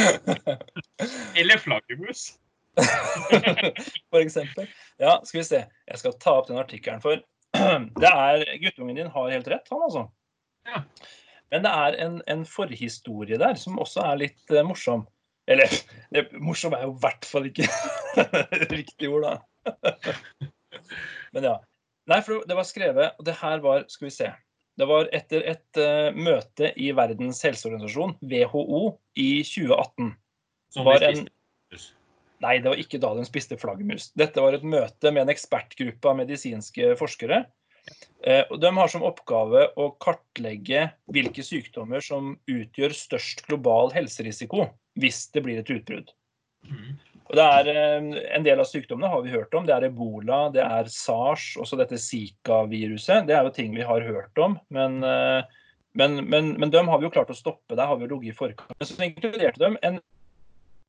Eller 1.40 1.62
flaggermus. 1.62 2.34
for 4.10 4.20
eksempel. 4.20 4.68
Ja, 5.00 5.20
skal 5.24 5.40
vi 5.40 5.46
se. 5.46 5.60
Jeg 5.86 6.02
skal 6.02 6.16
ta 6.22 6.36
opp 6.40 6.50
den 6.50 6.60
artikkelen, 6.60 7.02
for 7.02 7.20
det 8.02 8.10
er 8.10 8.44
Guttungen 8.62 8.98
din 8.98 9.10
har 9.10 9.32
helt 9.32 9.48
rett, 9.50 9.70
han 9.70 9.86
altså. 9.86 10.06
Ja. 10.68 10.82
Men 11.50 11.64
det 11.66 11.72
er 11.84 11.96
en, 12.04 12.20
en 12.30 12.44
forhistorie 12.46 13.38
der 13.40 13.58
som 13.58 13.80
også 13.82 14.04
er 14.06 14.20
litt 14.20 14.54
uh, 14.54 14.62
morsom. 14.66 15.06
Eller 15.50 15.72
det, 16.14 16.28
morsom 16.38 16.76
er 16.76 16.86
jo 16.86 16.94
i 16.94 17.00
hvert 17.02 17.26
fall 17.26 17.48
ikke 17.50 17.66
riktig 18.78 19.10
ord, 19.10 19.26
da. 19.26 19.80
Men 21.34 21.50
ja. 21.50 21.56
Nei, 22.10 22.20
for 22.26 22.42
det 22.48 22.56
var 22.56 22.64
skrevet 22.66 23.18
Og 23.20 23.26
det 23.28 23.34
her 23.38 23.60
var 23.62 23.82
Skal 23.92 24.06
vi 24.08 24.12
se. 24.14 24.30
Det 24.80 24.86
var 24.88 25.10
etter 25.14 25.44
et 25.52 25.78
uh, 25.78 26.08
møte 26.16 26.70
i 26.80 26.88
Verdens 26.96 27.42
helseorganisasjon, 27.44 28.16
WHO, 28.24 28.80
i 29.20 29.42
2018. 29.44 30.14
Som 30.72 30.88
Var 30.88 31.04
en-. 31.10 31.26
Nei, 32.40 32.56
det 32.58 32.72
var 32.72 32.80
ikke 32.80 33.00
da 33.02 33.12
de 33.18 33.24
spiste 33.28 33.58
flaggermus. 33.60 34.10
Dette 34.16 34.40
var 34.40 34.56
et 34.56 34.64
møte 34.64 35.12
med 35.12 35.26
en 35.26 35.32
ekspertgruppe 35.32 36.08
av 36.08 36.16
medisinske 36.22 36.94
forskere. 37.00 37.44
Eh, 38.24 38.44
De 38.60 38.70
har 38.76 38.88
som 38.92 39.04
oppgave 39.04 39.66
å 39.80 39.90
kartlegge 40.00 40.86
hvilke 41.12 41.44
sykdommer 41.44 42.04
som 42.04 42.34
utgjør 42.48 42.96
størst 42.96 43.44
global 43.48 43.92
helserisiko 43.92 44.70
hvis 45.00 45.26
det 45.34 45.44
blir 45.44 45.60
et 45.60 45.72
utbrudd. 45.72 46.12
Og 47.30 47.36
det 47.38 47.44
er, 47.46 47.68
eh, 47.68 48.36
En 48.36 48.42
del 48.42 48.60
av 48.60 48.66
sykdommene 48.66 49.10
har 49.10 49.22
vi 49.22 49.30
hørt 49.30 49.54
om. 49.54 49.66
Det 49.66 49.74
er 49.74 49.88
ebola, 49.88 50.52
det 50.52 50.64
er 50.64 50.84
sars, 50.84 51.56
også 51.56 51.76
dette 51.78 51.98
zika-viruset. 52.00 53.26
Det 53.26 53.36
er 53.36 53.44
jo 53.44 53.50
ting 53.50 53.74
vi 53.74 53.82
har 53.82 54.00
hørt 54.00 54.36
om. 54.38 54.58
Men, 54.70 55.02
eh, 55.04 55.42
men, 55.94 56.28
men, 56.28 56.58
men 56.58 56.70
dem 56.70 56.88
har 56.88 56.98
vi 56.98 57.06
jo 57.06 57.10
klart 57.10 57.30
å 57.30 57.36
stoppe. 57.36 57.76
Der 57.76 57.86
har 57.86 57.96
vi 57.96 58.06
jo 58.06 58.16
ligget 58.16 58.34
i 58.34 58.38
forkant. 58.38 58.74
Men 58.78 58.86
så 58.86 59.06
inkluderte 59.06 59.58
de 59.58 59.76
en 59.82 60.00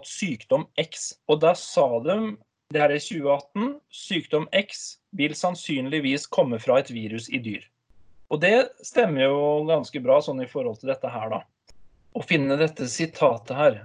sykdom 0.08 0.68
X. 0.80 1.12
Og 1.28 1.42
da 1.44 1.54
sa 1.58 1.88
de 2.06 2.18
det 2.72 2.80
her 2.80 2.94
er 2.96 3.04
2018. 3.04 3.74
Sykdom 3.92 4.48
X 4.56 4.98
vil 5.18 5.36
sannsynligvis 5.36 6.28
komme 6.32 6.60
fra 6.60 6.80
et 6.80 6.92
virus 6.94 7.28
i 7.30 7.42
dyr. 7.44 7.66
Og 8.32 8.40
det 8.40 8.72
stemmer 8.88 9.28
jo 9.28 9.42
ganske 9.68 10.00
bra 10.04 10.22
sånn 10.24 10.40
i 10.44 10.48
forhold 10.48 10.80
til 10.80 10.94
dette 10.94 11.10
her, 11.12 11.34
da. 11.34 11.42
Å 12.16 12.24
finne 12.24 12.56
dette 12.60 12.88
sitatet 12.88 13.58
her. 13.58 13.82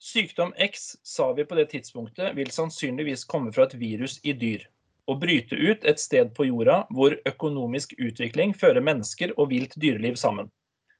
Sykdom 0.00 0.54
X, 0.56 0.94
sa 1.04 1.28
vi 1.36 1.44
på 1.44 1.56
det 1.58 1.70
tidspunktet, 1.74 2.32
vil 2.36 2.52
sannsynligvis 2.52 3.24
komme 3.28 3.52
fra 3.52 3.66
et 3.68 3.76
virus 3.76 4.18
i 4.24 4.32
dyr. 4.36 4.64
Og 5.06 5.20
bryte 5.20 5.56
ut 5.56 5.84
et 5.84 6.00
sted 6.00 6.32
på 6.34 6.48
jorda 6.48 6.82
hvor 6.92 7.14
økonomisk 7.28 7.94
utvikling 8.00 8.56
fører 8.56 8.84
mennesker 8.84 9.36
og 9.36 9.52
vilt 9.52 9.76
dyreliv 9.80 10.16
sammen. 10.20 10.48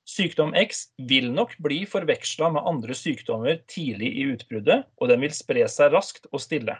Sykdom 0.06 0.52
X 0.54 0.84
vil 1.02 1.32
nok 1.34 1.56
bli 1.58 1.80
forveksla 1.90 2.52
med 2.54 2.62
andre 2.70 2.94
sykdommer 2.94 3.58
tidlig 3.66 4.12
i 4.14 4.28
utbruddet, 4.30 4.84
og 5.02 5.10
den 5.10 5.24
vil 5.24 5.34
spre 5.34 5.64
seg 5.70 5.90
raskt 5.96 6.28
og 6.30 6.38
stille. 6.44 6.76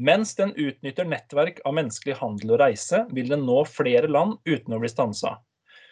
Mens 0.00 0.32
den 0.38 0.54
utnytter 0.56 1.04
nettverk 1.04 1.58
av 1.68 1.74
menneskelig 1.76 2.16
handel 2.22 2.54
og 2.54 2.62
reise, 2.62 3.02
vil 3.12 3.28
den 3.34 3.44
nå 3.44 3.58
flere 3.68 4.08
land 4.08 4.38
uten 4.48 4.76
å 4.76 4.80
bli 4.80 4.88
stansa. 4.88 5.34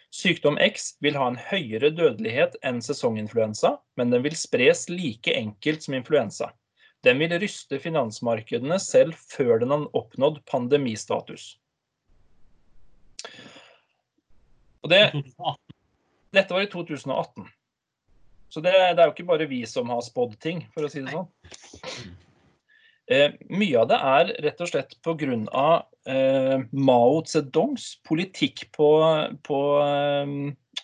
Sykdom 0.09 0.57
X 0.63 0.95
vil 1.03 1.19
ha 1.19 1.27
en 1.29 1.37
høyere 1.37 1.91
dødelighet 1.93 2.55
enn 2.65 2.79
sesonginfluensa, 2.81 3.75
men 3.99 4.15
den 4.15 4.23
vil 4.25 4.37
spres 4.39 4.87
like 4.89 5.35
enkelt 5.35 5.85
som 5.85 5.97
influensa. 5.99 6.49
Den 7.05 7.19
vil 7.21 7.35
ryste 7.37 7.77
finansmarkedene 7.83 8.79
selv 8.81 9.19
før 9.29 9.61
den 9.61 9.75
har 9.75 9.85
oppnådd 9.99 10.41
pandemistatus. 10.49 11.51
Og 14.81 14.89
det, 14.95 15.03
dette 16.35 16.53
var 16.53 16.63
i 16.65 16.69
2018. 16.71 17.47
Så 18.49 18.63
det, 18.63 18.71
det, 18.71 19.01
er 19.01 19.09
jo 19.09 19.15
ikke 19.15 19.27
bare 19.27 19.49
vi 19.49 19.61
som 19.67 19.89
har 19.91 20.03
spådd 20.05 20.37
ting, 20.43 20.63
for 20.73 20.87
å 20.87 20.91
si 20.91 21.03
det 21.03 21.11
sånn. 21.11 21.27
Eh, 23.07 23.35
mye 23.55 23.77
av 23.79 23.87
det 23.87 23.97
er 24.03 24.31
rett 24.43 24.63
og 24.63 24.71
slett 24.71 24.97
pga. 25.03 25.67
Eh, 26.07 26.63
Mao 26.71 27.21
Zedongs 27.27 27.93
politikk 28.07 28.65
på, 28.75 28.89
på 29.47 29.59
eh, 29.83 30.33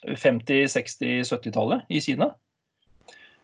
50-, 0.08 0.64
60-, 0.72 1.24
70-tallet 1.28 1.92
i 1.92 2.00
Kina. 2.04 2.34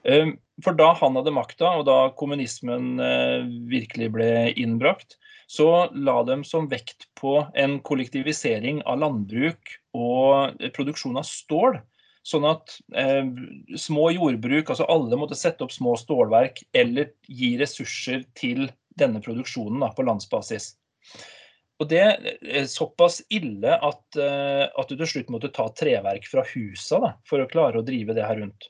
Eh, 0.08 0.32
for 0.64 0.76
da 0.80 0.94
han 1.00 1.20
hadde 1.20 1.36
makta, 1.36 1.74
og 1.80 1.88
da 1.88 2.00
kommunismen 2.20 3.00
eh, 3.04 3.48
virkelig 3.72 4.12
ble 4.16 4.32
innbrakt, 4.56 5.18
så 5.50 5.90
la 5.98 6.20
de 6.28 6.44
som 6.46 6.68
vekt 6.70 7.08
på 7.18 7.40
en 7.58 7.80
kollektivisering 7.82 8.84
av 8.86 9.00
landbruk 9.02 9.80
og 10.04 10.70
produksjon 10.76 11.20
av 11.20 11.28
stål. 11.28 11.80
Sånn 12.30 12.46
at 12.46 12.76
eh, 13.00 13.26
små 13.80 14.10
jordbruk, 14.14 14.70
altså 14.70 14.86
alle 14.92 15.18
måtte 15.18 15.38
sette 15.40 15.64
opp 15.66 15.74
små 15.74 15.96
stålverk 15.98 16.62
eller 16.76 17.14
gi 17.26 17.54
ressurser 17.62 18.26
til 18.38 18.68
denne 19.00 19.22
produksjonen 19.24 19.82
da, 19.86 19.94
på 19.96 20.06
landsbasis. 20.06 20.74
Og 21.80 21.88
det 21.88 22.02
er 22.04 22.66
såpass 22.68 23.22
ille 23.32 23.78
at, 23.78 24.04
eh, 24.20 24.66
at, 24.68 24.90
du 24.90 25.00
til 25.00 25.12
slutt 25.14 25.32
måtte 25.32 25.52
ta 25.56 25.70
treverk 25.72 26.28
fra 26.28 26.44
husa 26.52 27.00
da, 27.06 27.14
for 27.28 27.40
å 27.40 27.48
klare 27.50 27.80
å 27.80 27.88
drive 27.88 28.16
det 28.18 28.28
her 28.28 28.42
rundt. 28.42 28.68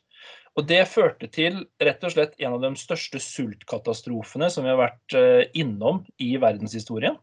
Og 0.58 0.68
Det 0.68 0.82
førte 0.92 1.30
til 1.32 1.62
rett 1.82 2.04
og 2.04 2.14
slett 2.14 2.36
en 2.38 2.58
av 2.58 2.62
de 2.62 2.74
største 2.78 3.22
sultkatastrofene 3.24 4.50
som 4.52 4.66
vi 4.66 4.74
har 4.74 4.80
vært 4.82 5.16
eh, 5.18 5.44
innom 5.58 6.04
i 6.22 6.36
verdenshistorien. 6.42 7.18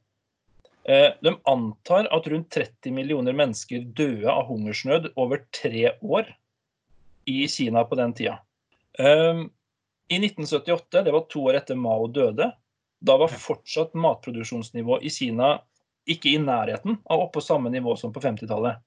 Eh, 0.89 1.13
de 1.21 1.41
antar 1.45 2.05
at 2.15 2.27
rundt 2.27 2.51
30 2.51 2.93
millioner 2.95 3.33
mennesker 3.33 3.81
døde 3.99 4.31
av 4.31 4.47
hungersnød 4.47 5.11
over 5.19 5.43
tre 5.51 5.97
år 6.01 6.29
i 7.27 7.49
Kina 7.51 7.83
på 7.85 7.99
den 7.99 8.15
tida. 8.15 8.39
Eh, 8.99 9.43
I 10.09 10.19
1978, 10.23 11.03
det 11.03 11.13
var 11.13 11.27
to 11.31 11.43
år 11.51 11.59
etter 11.59 11.75
Mao 11.75 12.07
døde, 12.07 12.53
da 13.01 13.17
var 13.19 13.35
fortsatt 13.35 13.99
matproduksjonsnivået 13.99 15.03
i 15.03 15.11
Kina 15.11 15.57
ikke 16.07 16.31
i 16.31 16.39
nærheten 16.39 17.01
av 17.11 17.25
oppe 17.25 17.41
på 17.41 17.45
samme 17.49 17.71
nivå 17.71 17.97
som 17.99 18.13
på 18.15 18.23
50-tallet. 18.23 18.79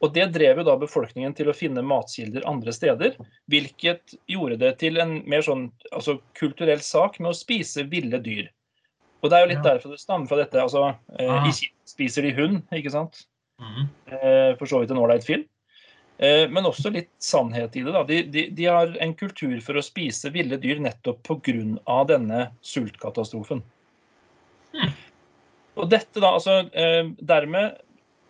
Og 0.00 0.12
Det 0.14 0.26
drev 0.32 0.62
jo 0.62 0.64
da 0.66 0.78
befolkningen 0.80 1.36
til 1.36 1.50
å 1.52 1.56
finne 1.56 1.84
matkilder 1.84 2.48
andre 2.48 2.72
steder, 2.72 3.20
hvilket 3.52 4.16
gjorde 4.28 4.56
det 4.64 4.72
til 4.80 4.98
en 5.04 5.18
mer 5.28 5.44
sånn 5.44 5.68
altså, 5.92 6.16
kulturell 6.38 6.80
sak 6.80 7.20
med 7.20 7.32
å 7.32 7.36
spise 7.36 7.84
ville 7.92 8.18
dyr. 8.24 8.48
Og 9.22 9.30
Det 9.30 9.38
er 9.38 9.44
jo 9.44 9.50
litt 9.52 9.62
ja. 9.62 9.68
derfor 9.70 9.94
det 9.94 10.02
stammer 10.02 10.26
fra 10.30 10.40
dette. 10.42 10.58
altså 10.58 10.88
eh, 11.18 11.30
ah. 11.30 11.46
I 11.46 11.54
Kina 11.54 11.92
spiser 11.92 12.26
de 12.26 12.34
hund, 12.36 12.62
ikke 12.74 12.90
sant? 12.90 13.24
Mm. 13.62 13.84
Eh, 14.10 14.52
for 14.58 14.66
så 14.66 14.82
vidt 14.82 14.90
en 14.94 15.02
ålreit 15.02 15.26
film. 15.26 15.44
Eh, 16.22 16.48
men 16.50 16.66
også 16.68 16.92
litt 16.94 17.10
sannhet 17.22 17.76
i 17.76 17.82
det. 17.82 17.92
da. 17.94 18.02
De, 18.06 18.22
de, 18.30 18.46
de, 18.54 18.66
har 18.70 18.92
en 19.02 19.14
kultur 19.18 19.54
for 19.64 19.78
å 19.78 19.84
spise 19.84 20.30
ville 20.34 20.58
dyr 20.60 20.82
nettopp 20.82 21.22
pga. 21.26 21.96
denne 22.10 22.44
sultkatastrofen. 22.62 23.62
Mm. 24.72 24.92
Og 25.82 25.88
dette 25.88 26.20
da, 26.20 26.34
altså 26.36 26.68
eh, 26.72 27.08
Dermed 27.18 27.80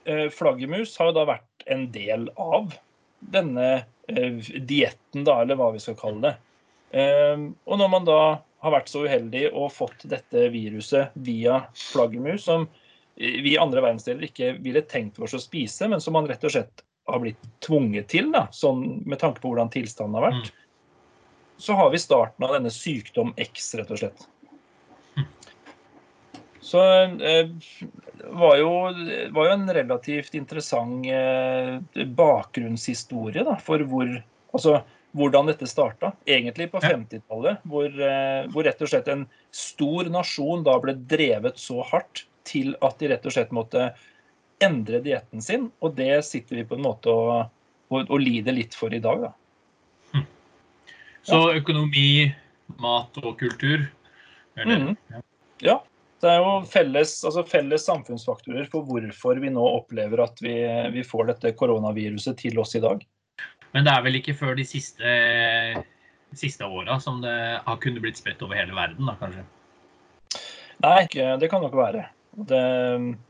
eh, 0.06 0.28
Flaggermus 0.30 0.94
har 0.98 1.10
jo 1.10 1.18
da 1.18 1.26
vært 1.34 1.66
en 1.70 1.88
del 1.94 2.28
av 2.40 2.72
denne 3.32 3.84
dietten, 4.12 5.22
da, 5.22 5.36
eller 5.40 5.56
hva 5.56 5.68
vi 5.72 5.80
skal 5.80 5.94
kalle 5.96 6.24
det. 6.26 6.32
Og 6.98 7.78
når 7.78 7.90
man 7.92 8.04
da 8.04 8.16
har 8.62 8.74
vært 8.76 8.90
så 8.92 9.02
uheldig 9.06 9.48
og 9.50 9.72
fått 9.74 10.04
dette 10.10 10.46
viruset 10.54 11.14
via 11.18 11.64
flaggermus, 11.74 12.44
som 12.46 12.68
vi 13.16 13.52
i 13.52 13.58
andre 13.60 13.82
verdensdeler 13.82 14.28
ikke 14.28 14.54
ville 14.62 14.84
tenkt 14.88 15.18
oss 15.20 15.34
å 15.36 15.42
spise, 15.42 15.88
men 15.90 16.00
som 16.00 16.14
man 16.16 16.28
rett 16.30 16.44
og 16.46 16.54
slett 16.54 16.84
har 17.10 17.22
blitt 17.22 17.48
tvunget 17.64 18.08
til, 18.12 18.30
da, 18.32 18.46
sånn 18.54 19.02
med 19.02 19.18
tanke 19.20 19.42
på 19.42 19.50
hvordan 19.50 19.72
tilstanden 19.74 20.16
har 20.20 20.30
vært, 20.30 20.52
mm. 20.52 21.56
så 21.66 21.76
har 21.80 21.90
vi 21.92 22.00
starten 22.00 22.46
av 22.46 22.54
denne 22.56 22.72
sykdom 22.72 23.34
X, 23.42 23.74
rett 23.80 23.90
og 23.90 24.00
slett. 24.04 24.28
Så 26.62 26.80
eh, 27.02 27.50
var 28.30 28.56
jo, 28.56 28.70
var 29.34 29.48
jo 29.48 29.54
en 29.56 29.66
relativt 29.74 30.36
interessant 30.38 31.04
eh, 31.10 32.04
bakgrunnshistorie 32.06 33.42
da, 33.44 33.56
for 33.60 33.82
hvor, 33.90 34.12
altså, 34.54 34.78
hvordan 35.16 35.48
dette 35.50 35.68
starta. 35.68 36.12
Egentlig 36.26 36.70
på 36.72 36.80
50-tallet, 36.82 37.62
hvor, 37.68 37.88
eh, 37.88 38.46
hvor, 38.52 38.66
rett 38.66 38.82
og 38.82 38.90
slett 38.92 39.10
en 39.12 39.26
stor 39.54 40.08
nasjon 40.12 40.64
da 40.66 40.78
ble 40.82 40.96
drevet 40.96 41.60
så 41.60 41.84
hardt 41.90 42.24
til 42.48 42.72
at 42.82 42.98
de 42.98 43.12
rett 43.12 43.28
og 43.28 43.36
slett 43.36 43.54
måtte 43.54 43.90
endre 44.62 45.02
dietten 45.04 45.44
sin. 45.44 45.68
Og 45.84 45.96
det 45.98 46.24
sitter 46.28 46.60
vi 46.60 46.66
på 46.68 46.78
en 46.78 46.86
måte 46.86 47.12
og, 47.12 47.52
og, 47.92 48.04
og 48.08 48.18
lider 48.22 48.56
litt 48.56 48.76
for 48.78 48.94
i 48.94 49.02
dag, 49.02 49.28
da. 49.28 49.32
Hm. 50.16 50.26
Så 51.28 51.40
økonomi, 51.60 52.32
mat 52.82 53.22
og 53.22 53.34
kultur? 53.40 53.88
Mm. 54.58 54.94
Ja. 55.64 55.80
Det 56.22 56.30
er 56.30 56.38
jo 56.38 56.50
felles, 56.70 57.16
altså 57.26 57.42
felles, 57.50 57.82
samfunnsfaktorer 57.88 58.68
for 58.70 58.86
hvorfor 58.86 59.40
vi 59.42 59.50
nå 59.50 59.62
opplever 59.80 60.20
at 60.22 60.38
vi, 60.44 60.54
vi, 60.94 61.02
får 61.02 61.32
dette 61.32 61.50
koronaviruset 61.58 62.38
til 62.38 62.60
oss 62.62 62.76
i 62.78 62.82
dag. 62.84 63.02
Men 63.72 63.86
det 63.86 63.92
er 63.92 64.04
vel 64.04 64.18
ikke 64.18 64.36
før 64.36 64.56
de 64.58 64.66
siste, 64.68 65.12
siste 66.36 66.66
åra 66.68 66.98
som 67.00 67.22
det 67.24 67.36
har 67.64 67.78
kunnet 67.82 68.04
blitt 68.04 68.20
spredt 68.20 68.42
over 68.44 68.58
hele 68.60 68.76
verden, 68.76 69.08
da 69.08 69.16
kanskje? 69.20 69.46
Nei, 70.82 71.06
det 71.40 71.48
kan 71.48 71.62
nok 71.64 71.76
være. 71.78 72.04
Det, 72.32 72.60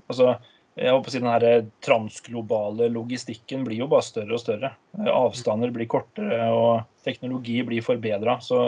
altså, 0.08 0.32
jeg 0.78 0.94
håper 0.94 1.10
å 1.10 1.12
si 1.12 1.20
Den 1.20 1.30
her 1.30 1.46
transglobale 1.84 2.86
logistikken 2.90 3.64
blir 3.66 3.82
jo 3.84 3.90
bare 3.92 4.06
større 4.06 4.34
og 4.34 4.42
større. 4.42 4.72
Avstander 5.10 5.74
blir 5.74 5.90
kortere, 5.90 6.42
og 6.50 7.06
teknologi 7.06 7.60
blir 7.66 7.84
forbedra. 7.84 8.38
Så, 8.42 8.58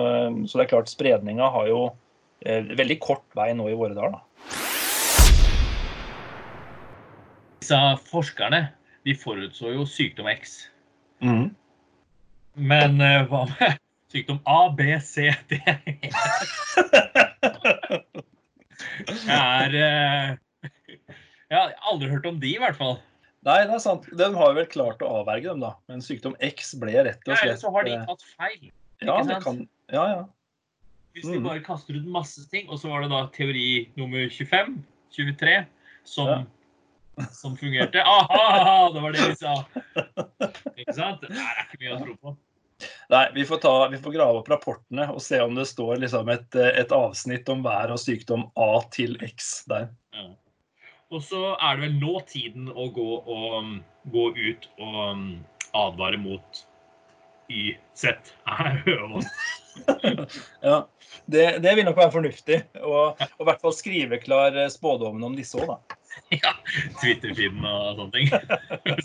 så 0.46 0.58
det 0.58 0.66
er 0.66 0.72
klart, 0.76 0.92
spredninga 0.92 1.50
har 1.54 1.70
jo 1.70 1.84
Eh, 2.44 2.64
veldig 2.76 2.98
kort 3.00 3.24
vei 3.32 3.52
nå 3.56 3.70
i 3.72 3.76
våre 3.78 3.94
dager. 3.96 4.18
Disse 7.62 7.78
forskerne 8.10 8.60
de 9.08 9.14
forutså 9.16 9.72
jo 9.72 9.86
sykdom 9.88 10.28
X. 10.34 10.58
Mm. 11.24 11.54
Men 12.54 13.00
uh, 13.02 13.24
hva 13.30 13.44
med 13.50 13.80
sykdom 14.14 14.38
A, 14.46 14.68
B, 14.76 14.94
C, 15.02 15.30
D? 15.50 15.58
Jeg 19.24 19.34
er 19.34 19.74
uh, 19.74 20.36
Jeg 21.50 21.58
har 21.58 21.74
aldri 21.90 22.08
hørt 22.12 22.26
om 22.28 22.38
de, 22.40 22.54
i 22.54 22.60
hvert 22.62 22.78
fall. 22.78 22.96
Nei, 23.44 23.58
det 23.68 23.74
er 23.76 23.82
sant. 23.82 24.06
De 24.16 24.28
har 24.38 24.54
vel 24.56 24.68
klart 24.70 25.02
å 25.04 25.10
avverge 25.20 25.50
dem, 25.50 25.60
da. 25.64 25.74
Men 25.90 26.00
sykdom 26.04 26.36
X 26.42 26.72
ble 26.80 26.94
rett 27.04 27.28
og 27.28 27.36
slett 27.36 27.56
Ja, 27.56 27.60
så 27.60 27.72
har 27.74 27.84
de 27.88 27.98
tatt 28.08 28.24
feil. 28.38 28.70
Ja, 29.04 29.18
det 29.26 29.36
kan, 29.44 29.60
ja, 29.92 30.04
ja. 30.14 30.22
Hvis 31.14 31.28
de 31.28 31.38
mm. 31.38 31.44
bare 31.46 31.62
kaster 31.62 31.98
ut 31.98 32.06
masse 32.10 32.42
ting, 32.50 32.66
og 32.72 32.80
så 32.80 32.88
var 32.90 33.04
det 33.04 33.12
da 33.12 33.20
teori 33.34 33.84
nummer 33.98 34.24
25, 34.32 34.78
23, 35.14 35.58
som, 36.08 36.30
ja. 36.30 36.38
Som 37.32 37.56
fungerte. 37.56 38.02
Aha, 38.02 38.90
det 38.94 39.04
var 39.04 39.14
det 39.14 39.28
vi 39.28 39.36
sa! 39.38 39.54
Ikke 40.74 40.96
sant? 40.96 41.24
Det 41.24 41.30
er 41.34 41.62
ikke 41.64 41.80
mye 41.82 41.94
å 41.94 42.02
tro 42.02 42.16
på. 42.18 42.36
Nei, 43.12 43.24
vi 43.34 43.44
får, 43.48 43.56
ta, 43.62 43.88
vi 43.88 43.98
får, 44.02 44.12
grave 44.12 44.40
opp 44.40 44.48
rapportene 44.50 45.06
og 45.12 45.22
se 45.22 45.38
om 45.40 45.54
det 45.56 45.66
står 45.70 46.00
liksom 46.02 46.28
et, 46.32 46.56
et, 46.56 46.92
avsnitt 46.92 47.48
om 47.52 47.62
vær 47.64 47.92
og 47.94 48.00
sykdom 48.00 48.48
A 48.60 48.82
til 48.94 49.16
X 49.24 49.64
der. 49.70 49.90
Ja. 50.16 50.28
Og 51.14 51.22
så 51.22 51.54
er 51.54 51.76
det 51.76 51.84
vel 51.86 51.98
nå 52.00 52.14
tiden 52.28 52.70
å 52.72 52.88
gå, 52.92 53.10
og, 53.20 53.74
gå 54.10 54.24
ut 54.34 54.68
og 54.82 55.00
um, 55.14 55.26
advare 55.76 56.18
mot 56.18 56.64
YZ. 57.52 58.04
ja, 60.60 60.88
det, 61.26 61.58
det, 61.58 61.74
vil 61.76 61.84
nok 61.86 62.00
være 62.00 62.14
fornuftig. 62.14 62.58
Og, 62.80 63.20
i 63.20 63.46
hvert 63.46 63.62
fall 63.62 63.76
skrive 63.76 64.18
klar 64.22 64.56
eh, 64.56 64.72
spådommen 64.72 65.28
om 65.28 65.36
disse 65.36 65.60
òg, 65.60 65.74
da. 65.74 66.00
Ja. 66.42 66.52
Twitter-feeden 67.00 67.64
og 67.68 67.98
sånne 67.98 68.12
ting. 68.14 68.28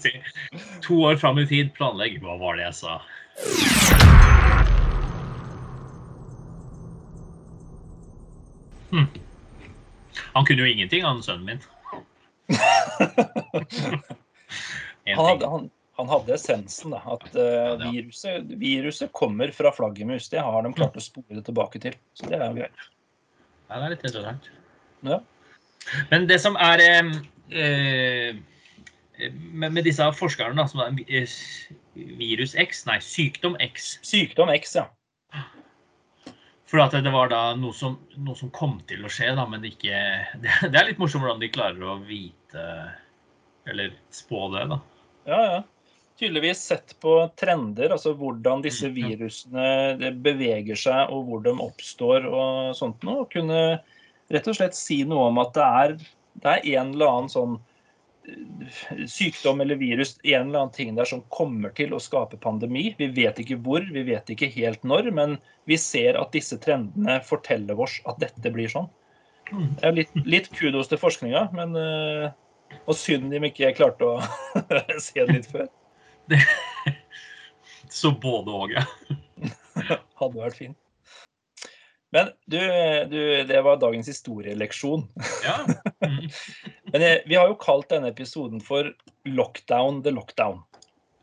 to 0.85 1.01
år 1.09 1.19
fram 1.21 1.39
i 1.41 1.47
tid, 1.49 1.73
planlegg. 1.77 2.19
Hva 2.23 2.37
var 2.41 2.57
det 2.57 2.67
jeg 2.67 2.77
sa? 2.79 2.99
Hm. 8.89 9.09
Han 10.33 10.45
kunne 10.45 10.63
jo 10.65 10.71
ingenting, 10.71 11.03
han 11.05 11.23
sønnen 11.23 11.45
min. 11.45 11.61
han, 15.05 15.25
hadde, 15.25 15.47
han, 15.47 15.69
han 15.97 16.09
hadde 16.09 16.33
essensen. 16.37 16.95
da, 16.95 17.01
At 17.05 17.27
uh, 17.35 17.91
viruset, 17.91 18.53
viruset 18.61 19.13
kommer 19.13 19.51
fra 19.55 19.73
flaggermus. 19.75 20.29
Det 20.33 20.41
har 20.45 20.63
de 20.65 20.73
klart 20.77 20.97
å 20.97 21.03
spore 21.03 21.43
tilbake 21.45 21.81
til. 21.83 21.97
Så 22.17 22.29
det 22.31 22.39
er 22.39 22.47
jo 22.47 22.61
greit. 22.61 22.87
Ja, 23.69 23.77
det 23.77 23.83
er 23.83 23.93
litt 23.93 24.07
interessant. 24.07 24.49
Ja. 25.05 25.19
Men 26.11 26.27
det 26.29 26.39
som 26.43 26.57
er 26.59 26.83
eh, 26.83 27.11
eh, 27.51 28.35
med, 29.51 29.73
med 29.73 29.83
disse 29.87 30.05
forskerne, 30.17 30.57
da, 30.59 30.67
som 30.69 30.83
er 30.83 30.99
eh, 31.07 31.35
virus 32.19 32.55
X, 32.59 32.85
nei, 32.89 32.99
sykdom 33.03 33.57
X 33.63 33.97
Sykdom 34.05 34.51
X, 34.55 34.77
ja. 34.79 34.87
For 36.69 36.83
at 36.83 36.93
det 36.93 37.11
var 37.13 37.31
da 37.31 37.55
noe 37.57 37.73
som, 37.73 37.97
noe 38.21 38.37
som 38.37 38.51
kom 38.53 38.77
til 38.89 39.01
å 39.05 39.09
skje, 39.11 39.31
da, 39.37 39.47
men 39.49 39.65
ikke 39.65 39.97
det, 40.43 40.53
det 40.69 40.75
er 40.75 40.91
litt 40.91 41.01
morsomt 41.01 41.25
hvordan 41.25 41.41
de 41.41 41.51
klarer 41.53 41.81
å 41.95 41.99
vite 42.05 42.69
Eller 43.69 43.93
spå 44.13 44.47
det, 44.53 44.69
da. 44.71 44.79
Ja, 45.29 45.41
ja. 45.43 45.59
Tydeligvis 46.19 46.61
sett 46.67 46.97
på 46.99 47.13
trender, 47.39 47.93
altså 47.95 48.11
hvordan 48.17 48.63
disse 48.65 48.89
Mm, 48.89 48.95
virusene 48.97 50.09
beveger 50.19 50.75
seg 50.75 51.13
og 51.15 51.29
hvor 51.29 51.43
de 51.45 51.53
oppstår 51.63 52.25
og 52.27 52.73
sånt 52.75 53.05
noe. 53.07 53.23
Og 53.23 53.29
kunne 53.31 53.59
rett 54.33 54.47
og 54.49 54.57
slett 54.57 54.77
si 54.77 55.01
noe 55.07 55.29
om 55.31 55.41
at 55.41 55.53
det 55.57 55.67
er, 55.81 55.97
det 56.43 56.53
er 56.53 56.69
en 56.79 56.93
eller 56.93 57.13
annen 57.13 57.31
sånn 57.33 57.55
eh, 58.29 59.05
sykdom 59.09 59.63
eller 59.63 59.79
virus, 59.81 60.15
en 60.23 60.49
eller 60.49 60.65
annen 60.65 60.75
ting 60.75 60.93
der 60.97 61.09
som 61.09 61.25
kommer 61.33 61.73
til 61.77 61.95
å 61.95 62.01
skape 62.03 62.39
pandemi. 62.41 62.89
Vi 62.99 63.09
vet 63.15 63.41
ikke 63.41 63.59
hvor, 63.65 63.85
vi 63.85 64.05
vet 64.11 64.29
ikke 64.33 64.51
helt 64.55 64.85
når, 64.87 65.11
men 65.15 65.37
vi 65.69 65.79
ser 65.81 66.19
at 66.19 66.33
disse 66.35 66.59
trendene 66.61 67.19
forteller 67.25 67.79
oss 67.79 67.99
at 68.09 68.21
dette 68.23 68.53
blir 68.53 68.71
sånn. 68.71 68.89
Det 69.49 69.87
er 69.87 69.95
litt, 69.97 70.11
litt 70.29 70.51
kudos 70.53 70.91
til 70.91 71.01
forskninga, 71.01 71.47
men 71.57 71.73
eh, 71.79 72.29
og 72.85 72.97
synd 72.97 73.33
de 73.33 73.41
ikke 73.49 73.73
klarte 73.77 74.05
å 74.05 74.19
se 75.05 75.23
det 75.23 75.39
litt 75.39 75.49
før. 75.49 75.69
Så 77.89 78.11
både 78.21 78.53
og, 78.53 78.75
ja. 78.75 78.85
Hadde 80.19 80.35
vært 80.37 80.59
fint. 80.59 80.77
Men 82.11 82.31
du, 82.45 82.59
du, 83.09 83.43
det 83.43 83.61
var 83.61 83.77
dagens 83.77 84.07
historieleksjon. 84.07 85.07
ja. 85.43 85.59
Mm. 86.05 86.29
Men 86.91 87.01
eh, 87.01 87.17
vi 87.25 87.35
har 87.35 87.47
jo 87.51 87.57
kalt 87.61 87.89
denne 87.91 88.09
episoden 88.09 88.61
for 88.61 88.93
'Lockdown 89.25 90.01
the 90.03 90.09
lockdown'. 90.09 90.63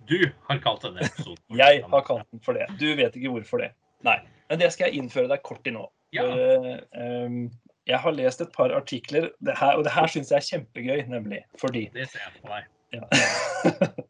Du 0.06 0.30
har 0.46 0.58
kalt 0.62 0.82
denne 0.86 1.02
episoden. 1.02 1.42
for 1.48 1.58
Jeg 1.58 1.82
har 1.90 2.04
kalt 2.06 2.30
den 2.30 2.40
for 2.40 2.54
det. 2.54 2.68
Du 2.78 2.86
vet 2.94 3.16
ikke 3.18 3.32
hvorfor 3.34 3.64
det. 3.64 3.72
Nei. 4.06 4.20
Men 4.48 4.60
det 4.62 4.70
skal 4.72 4.86
jeg 4.86 5.02
innføre 5.02 5.30
deg 5.32 5.42
kort 5.42 5.66
i 5.66 5.74
nå. 5.74 5.88
Ja. 6.14 6.22
For, 6.22 6.78
um, 6.94 7.40
jeg 7.86 7.98
har 8.02 8.14
lest 8.14 8.40
et 8.42 8.52
par 8.54 8.70
artikler, 8.74 9.32
det 9.42 9.56
her, 9.58 9.74
og 9.74 9.84
det 9.86 9.94
her 9.94 10.06
syns 10.10 10.30
jeg 10.30 10.38
er 10.38 10.46
kjempegøy, 10.46 11.02
nemlig 11.10 11.42
fordi 11.58 11.88
Det 11.94 12.06
ser 12.10 12.22
jeg 12.22 12.42
på 12.42 12.54
deg. 12.54 12.72
Ja. 12.94 13.06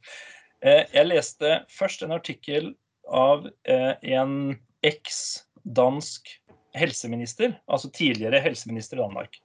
Eh, 0.64 0.87
jeg 0.88 1.06
leste 1.06 1.50
først 1.68 2.00
en 2.02 2.14
artikkel 2.16 2.71
av 3.12 3.45
en 3.68 4.33
eks-dansk 4.88 6.30
helseminister, 6.76 7.56
altså 7.66 7.90
tidligere 7.95 8.42
helseminister 8.45 8.99
i 8.99 9.04
Danmark, 9.04 9.38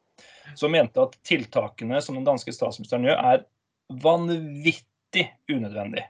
som 0.55 0.73
mente 0.73 1.01
at 1.01 1.17
tiltakene 1.27 2.01
som 2.03 2.17
den 2.17 2.27
danske 2.27 2.53
statsministeren 2.55 3.07
gjør, 3.07 3.19
er 3.33 3.45
vanvittig 4.03 5.27
unødvendig. 5.51 6.05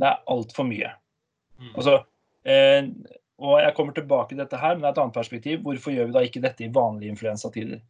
Det 0.00 0.08
er 0.08 0.22
altfor 0.32 0.66
mye. 0.68 0.92
Mm. 1.60 1.72
Altså, 1.74 1.96
eh, 2.48 2.88
og 3.40 3.60
jeg 3.62 3.74
kommer 3.76 3.96
tilbake 3.96 4.32
til 4.32 4.42
dette 4.42 4.58
her, 4.60 4.74
men 4.74 4.84
det 4.84 4.90
er 4.90 4.96
et 4.96 5.02
annet 5.04 5.16
perspektiv. 5.16 5.62
Hvorfor 5.64 5.94
gjør 5.94 6.10
vi 6.10 6.16
da 6.16 6.24
ikke 6.26 6.42
dette 6.44 6.66
i 6.66 6.72
vanlige 6.72 7.14
influensatider? 7.14 7.80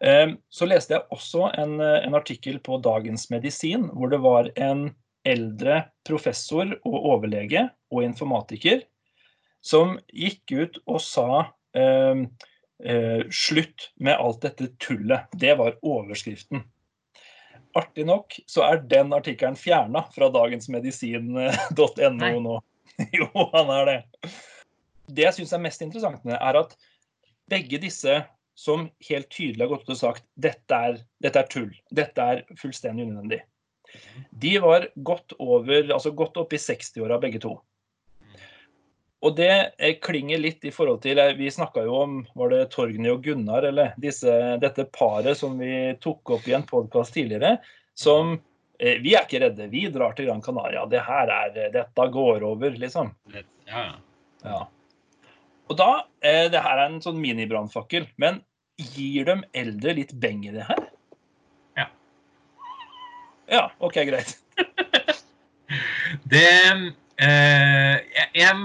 Eh, 0.00 0.32
så 0.48 0.68
leste 0.68 0.96
jeg 0.96 1.06
også 1.14 1.50
en, 1.60 1.76
eh, 1.80 2.00
en 2.06 2.16
artikkel 2.18 2.58
på 2.58 2.80
Dagens 2.82 3.28
Medisin, 3.30 3.88
hvor 3.94 4.10
det 4.10 4.20
var 4.24 4.50
en 4.56 4.90
eldre 5.28 5.82
professor 6.06 6.70
og 6.86 6.96
overlege 7.12 7.66
og 7.92 8.04
informatiker 8.06 8.86
som 9.60 9.98
gikk 10.12 10.52
ut 10.52 10.78
og 10.86 11.00
sa 11.04 11.52
eh, 11.76 12.24
eh, 12.84 13.22
slutt 13.30 13.92
med 14.00 14.16
alt 14.16 14.42
dette 14.44 14.66
tullet. 14.82 15.20
Det 15.32 15.54
var 15.60 15.78
overskriften. 15.82 16.64
Artig 17.78 18.06
nok 18.08 18.34
så 18.50 18.64
er 18.66 18.82
den 18.90 19.12
artikkelen 19.14 19.56
fjerna 19.58 20.02
fra 20.14 20.30
dagensmedisin.no 20.34 22.40
nå. 22.46 22.56
Jo, 23.16 23.28
han 23.54 23.70
er 23.72 23.84
det. 23.88 24.00
Det 25.10 25.22
jeg 25.24 25.34
syns 25.38 25.52
er 25.56 25.62
mest 25.62 25.82
interessant 25.84 26.22
er 26.26 26.54
at 26.58 26.70
begge 27.50 27.78
disse 27.82 28.14
som 28.58 28.90
helt 29.08 29.30
tydelig 29.32 29.64
har 29.64 29.72
gått 29.72 29.86
ut 29.88 29.94
og 29.94 30.02
sagt 30.02 30.24
dette 30.36 30.74
er, 30.74 30.94
dette 31.22 31.38
er 31.40 31.48
tull, 31.50 31.72
dette 31.96 32.20
er 32.20 32.42
fullstendig 32.60 33.04
unødvendig, 33.06 33.40
de 34.30 34.58
var 34.62 34.88
godt 34.94 35.32
over, 35.38 35.90
altså 35.94 36.12
godt 36.14 36.38
opp 36.42 36.54
i 36.54 36.60
60-åra 36.60 37.18
begge 37.22 37.40
to. 37.42 37.56
Og 39.20 39.36
det 39.36 39.52
eh, 39.78 39.96
klinger 40.00 40.40
litt 40.40 40.64
i 40.64 40.72
forhold 40.72 41.02
til 41.04 41.20
eh, 41.20 41.34
Vi 41.36 41.50
snakka 41.52 41.84
jo 41.84 41.96
om 42.02 42.20
var 42.38 42.52
det 42.54 42.70
Torgny 42.72 43.10
og 43.12 43.24
Gunnar, 43.24 43.66
eller 43.68 43.92
disse, 44.00 44.32
dette 44.62 44.86
paret 44.96 45.36
som 45.38 45.58
vi 45.60 45.92
tok 46.00 46.36
opp 46.36 46.48
i 46.48 46.54
en 46.56 46.64
podkast 46.66 47.14
tidligere, 47.16 47.58
som 47.94 48.38
eh, 48.78 48.96
Vi 49.04 49.14
er 49.14 49.26
ikke 49.26 49.42
redde, 49.44 49.68
vi 49.72 49.86
drar 49.92 50.16
til 50.16 50.30
Gran 50.30 50.40
Canaria. 50.44 50.86
Det 50.88 51.02
her 51.04 51.32
er, 51.36 51.58
dette 51.74 52.06
går 52.16 52.46
over, 52.48 52.78
liksom. 52.80 53.12
Ja, 53.34 53.44
ja. 53.68 53.90
Ja. 54.40 54.60
Og 55.68 55.76
da 55.78 55.90
eh, 56.24 56.46
Det 56.50 56.62
her 56.64 56.78
er 56.78 56.86
en 56.88 57.02
sånn 57.04 57.20
minibrannfakkel, 57.20 58.08
men 58.20 58.40
gir 58.80 59.28
de 59.28 59.36
eldre 59.60 59.92
litt 59.98 60.14
beng 60.16 60.40
i 60.48 60.54
det 60.54 60.64
her? 60.64 60.80
Ja. 61.76 61.86
Ja, 63.52 63.66
OK, 63.84 64.00
greit. 64.08 64.38
Det 66.30 66.48
eh, 67.20 67.96
jeg, 68.00 68.26
jeg 68.34 68.56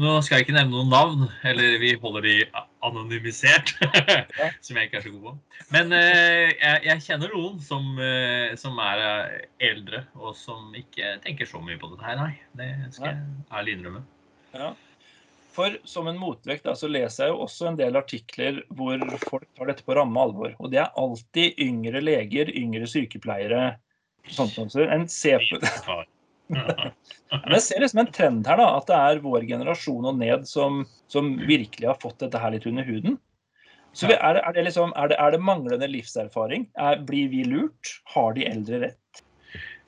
Nå 0.00 0.12
skal 0.24 0.38
jeg 0.38 0.46
ikke 0.46 0.54
nevne 0.56 0.72
noen 0.72 0.92
navn, 0.92 1.24
eller 1.44 1.74
vi 1.82 1.90
holder 2.00 2.24
de 2.24 2.34
anonymisert. 2.86 3.74
som 4.64 4.78
jeg 4.78 4.88
ikke 4.88 5.00
er 5.00 5.04
så 5.04 5.10
god 5.12 5.24
på. 5.26 5.32
Men 5.74 5.92
eh, 5.92 6.52
jeg, 6.54 6.78
jeg 6.86 7.04
kjenner 7.04 7.34
noen 7.34 7.58
som, 7.64 7.90
eh, 8.00 8.54
som 8.60 8.80
er 8.80 9.02
eh, 9.04 9.34
eldre, 9.68 10.06
og 10.16 10.32
som 10.38 10.70
ikke 10.78 11.18
tenker 11.26 11.48
så 11.48 11.60
mye 11.60 11.76
på 11.80 11.90
dette 11.92 12.06
her, 12.06 12.16
nei. 12.16 12.30
Det 12.56 12.70
skal 12.96 13.10
jeg 13.10 13.26
ærlig 13.60 13.76
innrømme. 13.76 14.00
Ja. 14.54 14.70
For 15.52 15.76
som 15.88 16.08
en 16.08 16.20
motvekt 16.20 16.64
da, 16.64 16.76
så 16.78 16.88
leser 16.88 17.26
jeg 17.26 17.34
jo 17.34 17.44
også 17.44 17.68
en 17.68 17.78
del 17.80 17.98
artikler 18.00 18.62
hvor 18.78 19.02
folk 19.26 19.48
tar 19.58 19.68
dette 19.68 19.84
på 19.84 19.98
ramme 19.98 20.22
alvor. 20.22 20.54
Og 20.62 20.72
det 20.72 20.80
er 20.80 20.96
alltid 21.00 21.60
yngre 21.60 22.00
leger, 22.00 22.52
yngre 22.56 22.88
sykepleiere. 22.88 23.74
Sånt, 24.30 24.56
noe. 24.56 24.70
Så 24.72 24.86
en 24.86 25.04
ser 25.12 25.44
på, 25.50 25.60
Men 27.30 27.54
jeg 27.56 27.64
ser 27.64 27.82
liksom 27.82 28.02
en 28.02 28.12
trend 28.14 28.48
her, 28.50 28.58
da, 28.60 28.68
at 28.80 28.88
det 28.90 28.98
er 28.98 29.22
vår 29.24 29.46
generasjon 29.48 30.08
og 30.10 30.18
ned 30.18 30.46
som, 30.50 30.82
som 31.12 31.32
virkelig 31.46 31.88
har 31.92 31.98
fått 32.02 32.18
dette 32.22 32.40
her 32.42 32.54
litt 32.54 32.66
under 32.70 32.86
huden. 32.86 33.18
Så 33.92 34.06
vi- 34.10 34.18
er, 34.18 34.36
det, 34.38 34.42
er, 34.46 34.54
det 34.54 34.64
liksom, 34.68 34.92
er, 34.98 35.10
det, 35.10 35.18
er 35.18 35.34
det 35.34 35.42
manglende 35.42 35.88
livserfaring? 35.90 36.68
Er, 36.78 37.00
blir 37.06 37.30
vi 37.32 37.44
lurt? 37.46 37.96
Har 38.14 38.34
de 38.36 38.46
eldre 38.50 38.84
rett? 38.86 39.22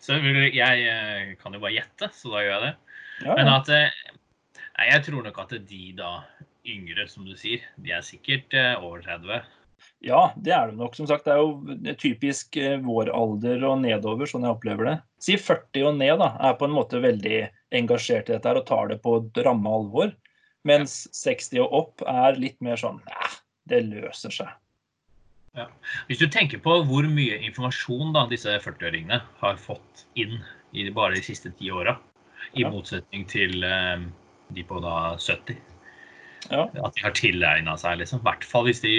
Så 0.03 0.16
jeg 0.18 0.87
eh, 0.90 1.35
kan 1.38 1.55
jo 1.55 1.61
bare 1.62 1.77
gjette, 1.77 2.09
så 2.18 2.33
da 2.33 2.42
gjør 2.42 2.57
jeg 2.57 2.64
det. 2.64 2.72
Ja, 3.22 3.37
Men 3.38 3.53
at 3.53 3.68
eh, 3.70 4.01
Nei, 4.72 4.87
jeg 4.88 5.05
tror 5.07 5.22
nok 5.27 5.37
at 5.38 5.53
de 5.68 5.83
da 5.98 6.12
yngre, 6.66 7.05
som 7.11 7.27
du 7.29 7.35
sier, 7.38 7.62
de 7.85 7.92
er 7.94 8.03
sikkert 8.07 8.55
eh, 8.57 8.72
over 8.81 9.03
30. 9.05 9.42
ja, 10.03 10.23
det 10.37 10.53
er 10.55 10.71
det 10.71 10.79
nok. 10.81 10.97
Som 10.99 11.07
sagt, 11.07 11.27
det 11.29 11.35
er 11.35 11.43
jo 11.43 11.95
typisk 12.01 12.57
eh, 12.59 12.79
vår 12.83 13.12
alder 13.15 13.62
og 13.69 13.81
nedover, 13.85 14.27
sånn 14.27 14.47
jeg 14.47 14.57
opplever 14.57 14.88
det. 14.91 14.97
Si 15.23 15.37
40 15.38 15.87
og 15.88 16.01
ned 16.01 16.19
da, 16.23 16.33
er 16.43 16.57
på 16.59 16.67
en 16.67 16.75
måte 16.75 17.03
veldig 17.03 17.45
engasjert 17.79 18.29
i 18.31 18.35
dette 18.35 18.51
her 18.51 18.59
og 18.61 18.67
tar 18.69 18.91
det 18.91 18.99
på 19.05 19.19
ramme 19.47 19.77
alvor. 19.79 20.11
Mens 20.69 21.05
60 21.19 21.62
og 21.65 21.79
opp 21.79 22.05
er 22.07 22.38
litt 22.38 22.59
mer 22.62 22.79
sånn 22.79 23.01
Nei, 23.07 23.31
det 23.71 23.81
løser 23.88 24.35
seg. 24.35 24.51
Hvis 26.09 26.21
du 26.23 26.29
tenker 26.33 26.62
på 26.65 26.79
hvor 26.88 27.07
mye 27.11 27.37
informasjon 27.45 28.15
da 28.15 28.25
disse 28.31 28.55
40-åringene 28.65 29.19
har 29.43 29.59
fått 29.61 30.07
inn 30.17 30.38
i 30.73 30.87
bare 30.95 31.19
de 31.19 31.25
siste 31.27 31.53
ti 31.59 31.69
åra, 31.71 31.99
i 32.57 32.62
Ja. 32.65 32.71
motsetning 32.73 33.27
til 33.29 33.62
eh, 33.65 34.01
de 34.55 34.65
på 34.65 34.81
da 34.83 35.17
70 35.19 35.59
Ja. 36.51 36.65
At 36.85 36.95
de 36.97 37.05
har 37.05 37.12
tilegna 37.15 37.77
seg, 37.79 38.01
liksom. 38.01 38.19
I 38.19 38.27
hvert 38.27 38.45
fall 38.45 38.65
hvis 38.67 38.81
de 38.83 38.95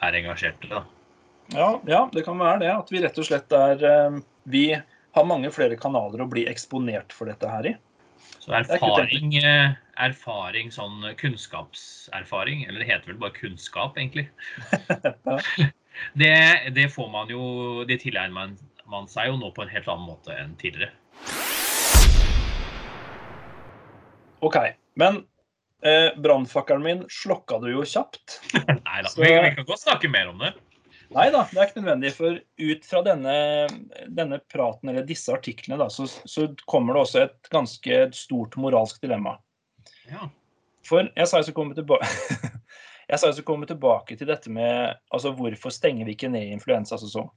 er 0.00 0.18
engasjerte. 0.20 0.70
da. 0.70 0.84
Ja, 1.50 1.68
ja, 1.86 2.08
det 2.12 2.24
kan 2.24 2.38
være 2.38 2.62
det. 2.64 2.72
At 2.72 2.90
vi 2.92 3.02
rett 3.02 3.18
og 3.18 3.26
slett 3.26 3.52
er 3.56 3.84
eh, 3.84 4.18
Vi 4.50 4.64
har 4.74 5.26
mange 5.26 5.50
flere 5.54 5.78
kanaler 5.80 6.22
å 6.22 6.30
bli 6.30 6.46
eksponert 6.50 7.14
for 7.14 7.30
dette 7.30 7.48
her 7.50 7.72
i. 7.72 7.74
Så 8.40 8.54
er 8.54 8.64
erfaring, 8.64 9.34
eh, 9.40 9.74
erfaring, 10.00 10.70
sånn 10.72 11.02
kunnskapserfaring, 11.20 12.64
eller 12.68 12.82
det 12.82 12.88
heter 12.92 13.12
vel 13.12 13.20
bare 13.20 13.36
kunnskap, 13.36 13.98
egentlig. 13.98 14.28
Det, 16.16 16.70
det 16.72 16.86
får 16.94 17.08
man 17.12 17.28
jo 17.28 17.82
Det 17.84 17.98
tilegner 18.00 18.32
man, 18.32 18.52
man 18.88 19.08
seg 19.10 19.26
jo 19.28 19.34
nå 19.36 19.50
på 19.52 19.66
en 19.66 19.72
helt 19.72 19.88
annen 19.90 20.06
måte 20.06 20.32
enn 20.32 20.54
tidligere. 20.56 20.94
OK. 24.40 24.56
Men 24.96 25.20
eh, 25.82 26.08
brannfakkelen 26.20 26.82
min 26.82 27.04
slokka 27.12 27.58
du 27.62 27.70
jo 27.72 27.84
kjapt. 27.86 28.40
Nei 28.54 29.02
da. 29.02 29.08
Så- 29.08 29.22
Vi, 29.22 29.30
vi 29.30 29.54
kan 29.56 29.68
godt 29.68 29.84
snakke 29.84 30.10
mer 30.12 30.32
om 30.32 30.38
det. 30.42 30.52
Nei 31.10 31.26
da, 31.34 31.42
det 31.50 31.58
er 31.58 31.66
ikke 31.66 31.80
nødvendig. 31.82 32.12
For 32.14 32.38
ut 32.38 32.84
fra 32.86 33.02
denne, 33.02 33.36
denne 34.06 34.38
praten, 34.52 34.92
eller 34.92 35.06
disse 35.06 35.32
artiklene, 35.34 35.80
da, 35.80 35.88
så, 35.90 36.06
så, 36.06 36.46
kommer 36.70 36.94
det 36.94 37.02
også 37.02 37.24
et 37.24 37.50
ganske 37.50 38.04
stort 38.14 38.54
moralsk 38.60 39.02
dilemma. 39.02 39.34
Ja. 40.10 40.28
For 40.86 41.10
jeg 41.10 41.28
sa 41.28 41.40
jeg 41.40 41.48
skulle 41.50 41.58
komme 41.58 41.76
tilbake 41.76 42.06
jeg 43.10 43.18
sa 43.18 43.28
jeg 43.28 43.36
skulle 43.36 43.48
komme 43.50 43.68
tilbake 43.68 44.16
til 44.16 44.30
dette 44.30 44.50
med 44.50 44.94
altså 45.12 45.32
hvorfor 45.36 45.74
stenger 45.74 46.06
vi 46.08 46.14
ikke 46.16 46.30
ned 46.32 46.54
influensasesong. 46.54 47.28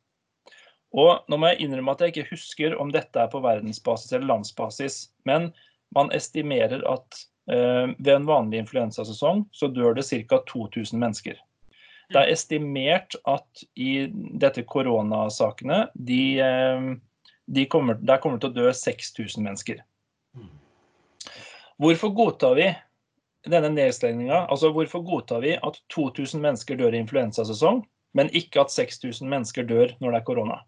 Og 0.94 1.26
nå 1.30 1.38
må 1.42 1.50
jeg 1.50 1.66
innrømme 1.66 1.96
at 1.96 2.04
jeg 2.06 2.14
ikke 2.14 2.36
husker 2.36 2.76
om 2.80 2.94
dette 2.94 3.20
er 3.20 3.30
på 3.34 3.42
verdensbasis 3.42 4.14
eller 4.14 4.30
landsbasis, 4.36 5.00
men 5.26 5.50
man 5.98 6.12
estimerer 6.14 6.86
at 6.90 7.24
ved 7.46 8.14
en 8.14 8.26
vanlig 8.26 8.62
influensasesong 8.64 9.42
så 9.52 9.68
dør 9.68 9.98
det 9.98 10.06
ca. 10.08 10.38
2000 10.48 11.00
mennesker. 11.00 11.40
Det 12.14 12.22
er 12.22 12.32
estimert 12.34 13.16
at 13.30 13.64
i 13.80 14.06
dette 14.40 14.64
koronasakene 14.70 15.88
de, 15.94 16.40
eh, 16.40 16.90
de 17.46 17.66
kommer, 17.66 17.98
der 18.00 18.22
kommer 18.22 18.38
det 18.38 18.48
til 18.48 18.54
å 18.54 18.68
dø 18.68 18.74
6000 18.74 19.44
mennesker. 19.44 19.82
Hvorfor 21.82 22.14
godtar 22.16 22.54
vi 22.60 22.68
denne 23.50 23.72
nedstengninga? 23.74 24.46
Altså, 24.46 24.70
hvorfor 24.72 25.02
godtar 25.04 25.42
vi 25.44 25.56
at 25.58 25.80
2000 25.96 26.42
mennesker 26.42 26.78
dør 26.80 26.94
i 26.94 27.02
influensasesong, 27.02 27.82
men 28.14 28.30
ikke 28.30 28.62
at 28.62 28.72
6000 28.72 29.28
mennesker 29.30 29.66
dør 29.68 29.96
når 30.00 30.14
det 30.14 30.20
er 30.22 30.28
korona? 30.28 30.60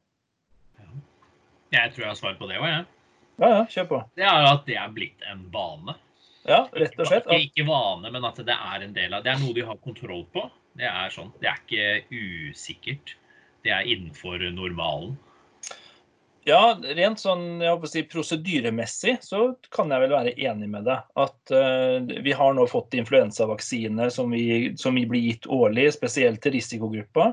Jeg 1.75 1.93
tror 1.93 2.03
jeg 2.03 2.09
har 2.09 2.17
svar 2.19 2.35
på 2.39 2.49
det 2.49 2.57
òg, 2.57 2.67
jeg. 2.71 2.85
Ja, 3.35 3.47
ja, 3.51 3.63
kjør 3.69 3.87
på. 3.89 4.01
Det 4.15 4.25
er 4.25 4.45
at 4.47 4.65
det 4.67 4.77
er 4.79 4.91
blitt 4.95 5.23
en 5.29 5.45
vane. 5.53 5.97
Ja, 6.45 6.65
rett 6.77 6.97
og 6.99 7.09
slett. 7.09 7.25
Ikke, 7.25 7.49
ikke 7.49 7.67
vane, 7.69 8.11
men 8.13 8.25
at 8.27 8.39
det 8.45 8.55
er 8.55 8.85
en 8.85 8.93
del 8.93 9.15
av 9.17 9.25
Det 9.25 9.33
er 9.33 9.39
noe 9.41 9.55
de 9.57 9.65
har 9.65 9.79
kontroll 9.81 10.25
på. 10.33 10.45
Det 10.77 10.87
er 10.89 11.13
sånn. 11.13 11.31
Det 11.41 11.49
er 11.49 11.61
ikke 11.63 12.19
usikkert. 12.51 13.15
Det 13.65 13.73
er 13.73 13.87
innenfor 13.89 14.43
normalen. 14.53 15.15
Ja, 16.45 16.75
rent 16.77 17.17
sånn 17.17 17.63
jeg 17.63 17.71
håper 17.73 17.87
å 17.87 17.89
si, 17.89 18.03
prosedyremessig 18.05 19.15
så 19.25 19.39
kan 19.73 19.89
jeg 19.89 20.03
vel 20.03 20.11
være 20.13 20.35
enig 20.37 20.67
med 20.69 20.85
deg. 20.85 21.07
At 21.17 21.53
uh, 21.55 21.97
vi 22.21 22.35
har 22.37 22.53
nå 22.53 22.67
fått 22.69 22.93
influensavaksine 22.99 24.11
som, 24.13 24.29
vi, 24.29 24.75
som 24.77 24.93
vi 24.93 25.07
blir 25.09 25.25
gitt 25.25 25.49
årlig, 25.49 25.87
spesielt 25.95 26.43
til 26.45 26.53
risikogruppa. 26.59 27.31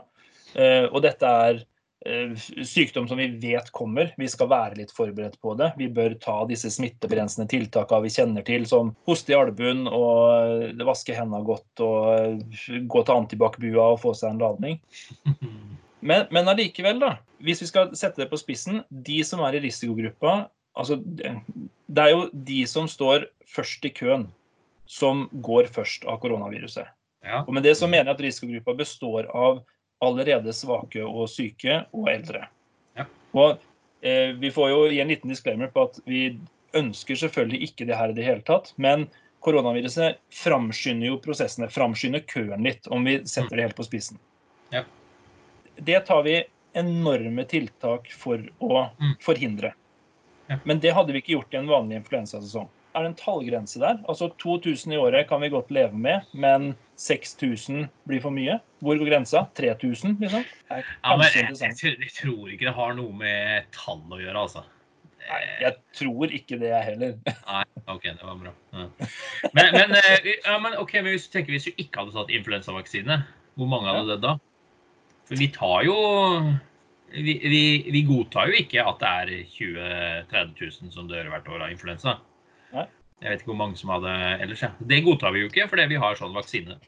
Uh, 0.56 0.88
og 0.88 1.02
dette 1.04 1.28
er 1.28 1.60
sykdom 2.66 3.06
som 3.08 3.20
vi 3.20 3.28
vet 3.38 3.70
kommer. 3.70 4.12
Vi 4.18 4.28
skal 4.28 4.50
være 4.50 4.78
litt 4.80 4.92
forberedt 4.94 5.38
på 5.42 5.54
det. 5.58 5.72
Vi 5.78 5.88
bør 5.92 6.16
ta 6.22 6.40
disse 6.50 6.70
smittebegrensende 6.74 7.46
tiltakene 7.50 8.06
vi 8.06 8.14
kjenner 8.14 8.46
til, 8.46 8.66
som 8.66 8.94
hoste 9.08 9.34
i 9.34 9.38
albuen 9.38 9.84
og 9.86 10.82
vaske 10.86 11.14
hendene 11.16 11.44
godt 11.46 11.84
og 11.84 12.42
gå 12.90 13.04
til 13.04 13.14
antibac-bua 13.14 13.92
og 13.94 14.00
få 14.02 14.14
seg 14.18 14.34
en 14.34 14.42
ladning. 14.42 14.80
Men, 16.02 16.24
men 16.34 16.48
allikevel, 16.50 16.96
da. 16.98 17.12
Hvis 17.46 17.60
vi 17.62 17.68
skal 17.68 17.92
sette 17.94 18.18
det 18.18 18.26
på 18.26 18.38
spissen, 18.40 18.80
de 18.90 19.20
som 19.22 19.38
er 19.46 19.54
i 19.54 19.60
risikogruppa 19.62 20.48
altså, 20.74 20.96
Det 20.98 22.02
er 22.02 22.10
jo 22.10 22.24
de 22.34 22.56
som 22.66 22.88
står 22.90 23.28
først 23.46 23.86
i 23.86 23.92
køen, 23.94 24.24
som 24.90 25.28
går 25.46 25.70
først 25.70 26.02
av 26.10 26.18
koronaviruset. 26.24 26.90
Ja. 27.22 27.44
Og 27.46 27.54
med 27.54 27.62
det 27.62 27.76
så 27.78 27.86
mener 27.86 28.10
jeg 28.10 28.16
at 28.16 28.24
risikogruppa 28.26 28.74
består 28.82 29.30
av 29.30 29.62
allerede 30.02 30.52
svake 30.56 31.02
og 31.06 31.28
syke 31.30 31.82
og 31.94 32.08
eldre. 32.12 32.46
Ja. 32.98 33.06
Og 33.38 33.58
eh, 34.02 34.32
vi 34.38 34.50
får 34.50 34.70
jo 34.72 34.80
gi 34.90 35.00
en 35.04 35.12
liten 35.12 35.30
disclaimer 35.32 35.70
på 35.72 35.86
at 35.88 36.00
vi 36.08 36.24
ønsker 36.76 37.18
selvfølgelig 37.20 37.68
ikke 37.68 37.86
det 37.86 37.96
her 37.98 38.10
i 38.10 38.16
det 38.16 38.24
hele 38.26 38.42
tatt. 38.48 38.72
Men 38.80 39.06
koronaviruset 39.44 40.18
framskynder 40.32 41.10
jo 41.12 41.20
prosessene, 41.22 41.68
framskynder 41.70 42.22
køen 42.30 42.62
litt, 42.66 42.86
om 42.94 43.04
vi 43.06 43.18
setter 43.28 43.56
det 43.58 43.68
helt 43.68 43.78
på 43.78 43.86
spissen. 43.86 44.18
Ja. 44.72 44.84
Det 45.76 46.00
tar 46.06 46.22
vi 46.26 46.40
enorme 46.78 47.44
tiltak 47.44 48.08
for 48.16 48.40
å 48.64 48.88
Mm. 48.98 49.16
forhindre. 49.20 49.72
Ja. 50.48 50.58
Men 50.64 50.80
det 50.80 50.94
hadde 50.94 51.12
vi 51.12 51.20
ikke 51.20 51.34
gjort 51.36 51.54
i 51.54 51.58
en 51.58 51.68
vanlig 51.68 51.96
influensasesong. 52.00 52.68
Er 52.92 53.04
det 53.04 53.12
en 53.12 53.16
tallgrense 53.16 53.80
der? 53.80 54.02
Altså 54.10 54.28
2000 54.42 54.92
i 54.92 54.98
året 55.00 55.28
kan 55.30 55.40
vi 55.40 55.48
godt 55.52 55.70
leve 55.72 55.96
med, 55.96 56.26
men 56.36 56.74
6000 57.00 57.86
blir 58.08 58.20
for 58.20 58.34
mye? 58.34 58.58
Hvor 58.84 58.98
går 59.00 59.08
grensa? 59.08 59.46
3000, 59.56 60.18
liksom? 60.20 60.44
Ja, 60.68 61.16
men 61.16 61.24
jeg, 61.32 61.48
jeg, 61.56 61.96
jeg 62.04 62.14
tror 62.18 62.52
ikke 62.52 62.68
det 62.68 62.76
har 62.76 62.94
noe 62.98 63.16
med 63.16 63.70
tall 63.72 64.02
å 64.12 64.20
gjøre, 64.20 64.44
altså. 64.44 64.64
Nei, 65.22 65.40
jeg 65.62 65.76
tror 65.96 66.34
ikke 66.34 66.58
det, 66.60 66.72
jeg 66.72 66.88
heller. 66.90 67.14
Nei, 67.52 67.62
OK, 67.86 68.08
det 68.10 68.26
var 68.26 68.40
bra. 68.42 68.52
Ja. 68.74 68.88
Men, 69.54 69.70
men, 69.76 69.96
eh, 70.02 70.28
ja, 70.34 70.58
men, 70.58 70.76
ok, 70.82 70.98
men 71.00 71.14
hvis 71.14 71.28
du 71.28 71.36
tenker 71.36 71.56
hvis 71.56 71.70
du 71.70 71.72
ikke 71.76 72.02
hadde 72.02 72.16
tatt 72.16 72.34
influensavaksine, 72.34 73.22
hvor 73.56 73.70
mange 73.70 73.88
hadde 73.88 74.10
dødd 74.10 74.26
da? 74.26 74.36
For 75.30 75.38
vi 75.38 75.48
tar 75.54 75.86
jo 75.86 75.96
vi, 77.12 77.34
vi, 77.40 77.62
vi 77.92 78.02
godtar 78.08 78.50
jo 78.50 78.58
ikke 78.58 78.84
at 78.88 79.00
det 79.00 79.14
er 79.22 79.32
20 79.54 79.80
000-30 80.32 80.52
000 80.82 80.94
som 80.94 81.08
dør 81.10 81.30
hvert 81.32 81.50
år 81.52 81.66
av 81.66 81.72
influensa. 81.74 82.16
Jeg 83.22 83.30
vet 83.30 83.42
ikke 83.42 83.52
hvor 83.52 83.60
mange 83.60 83.78
som 83.78 83.92
hadde 83.94 84.12
ellers. 84.42 84.64
Ja. 84.64 84.72
Det 84.90 85.04
godtar 85.06 85.34
vi 85.34 85.44
jo 85.44 85.50
ikke 85.50 85.68
fordi 85.70 85.86
vi 85.92 86.00
har 86.02 86.18
sånn 86.18 86.34
vaksine. 86.34 86.78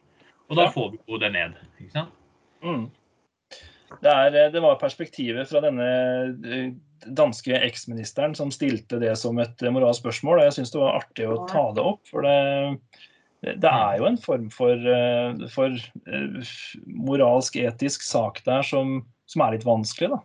Og 0.50 0.58
da 0.58 0.66
får 0.74 0.92
vi 0.92 1.00
jo 1.08 1.20
det 1.22 1.30
ned. 1.34 1.56
ikke 1.78 1.94
sant? 1.94 2.20
Mm. 2.64 2.88
Det, 4.02 4.10
er, 4.10 4.50
det 4.50 4.62
var 4.64 4.80
perspektivet 4.80 5.48
fra 5.48 5.62
denne 5.62 5.86
eh, 5.86 6.68
danske 7.14 7.56
eksministeren 7.66 8.34
som 8.34 8.52
stilte 8.54 8.98
det 9.02 9.12
som 9.20 9.38
et 9.42 9.64
moralsk 9.70 10.02
spørsmål. 10.02 10.40
og 10.40 10.48
Jeg 10.48 10.56
syns 10.58 10.74
det 10.74 10.82
var 10.82 11.00
artig 11.00 11.28
å 11.30 11.40
ta 11.50 11.64
det 11.76 11.84
opp. 11.84 12.02
For 12.10 12.26
det, 12.26 12.36
det 13.44 13.70
er 13.70 13.98
jo 14.00 14.08
en 14.08 14.20
form 14.20 14.50
for, 14.52 14.74
eh, 14.98 15.46
for 15.54 15.78
eh, 16.10 16.54
moralsk, 16.86 17.60
etisk 17.60 18.06
sak 18.06 18.42
der 18.48 18.66
som, 18.66 19.02
som 19.30 19.44
er 19.46 19.56
litt 19.56 19.68
vanskelig, 19.68 20.14
da. 20.16 20.22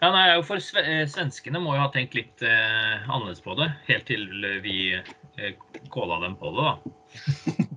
Ja, 0.00 0.10
nei, 0.14 0.26
for 0.46 0.62
eh, 0.80 1.04
Svenskene 1.10 1.60
må 1.62 1.74
jo 1.74 1.82
ha 1.82 1.90
tenkt 1.94 2.16
litt 2.16 2.44
eh, 2.46 3.08
annerledes 3.08 3.42
på 3.44 3.56
det, 3.58 3.70
helt 3.88 4.06
til 4.10 4.28
vi 4.62 4.78
eh, 4.94 5.54
kåla 5.92 6.20
dem 6.22 6.36
på 6.38 6.52
det. 6.54 6.66
da. 6.68 7.68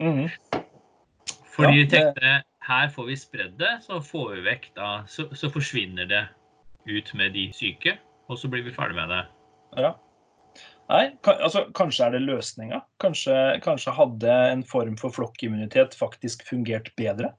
mm. 0.04 0.26
Fordi 1.56 1.72
Ja, 1.72 1.82
de 1.82 1.90
tenkte 1.90 2.34
her 2.66 2.88
får 2.92 3.06
vi 3.10 3.16
spredd 3.18 3.54
det, 3.60 3.72
så 3.86 4.00
får 4.02 4.34
vi 4.34 4.42
vekk 4.46 4.72
da, 4.78 4.90
så, 5.10 5.28
så 5.34 5.50
forsvinner 5.52 6.08
det 6.10 6.24
ut 6.86 7.12
med 7.18 7.34
de 7.34 7.48
syke, 7.54 7.96
og 8.30 8.38
så 8.40 8.50
blir 8.50 8.66
vi 8.66 8.74
ferdig 8.74 8.98
med 8.98 9.10
det. 9.14 9.22
Ja. 9.78 9.94
Nei, 10.86 11.16
altså, 11.26 11.64
kanskje 11.74 12.06
er 12.06 12.14
det 12.14 12.22
løsninga. 12.22 12.80
Kanskje, 13.02 13.34
kanskje 13.64 13.94
hadde 13.94 14.34
en 14.52 14.62
form 14.66 14.94
for 14.98 15.14
flokkimmunitet 15.14 15.96
faktisk 15.98 16.44
fungert 16.46 16.92
bedre. 16.98 17.32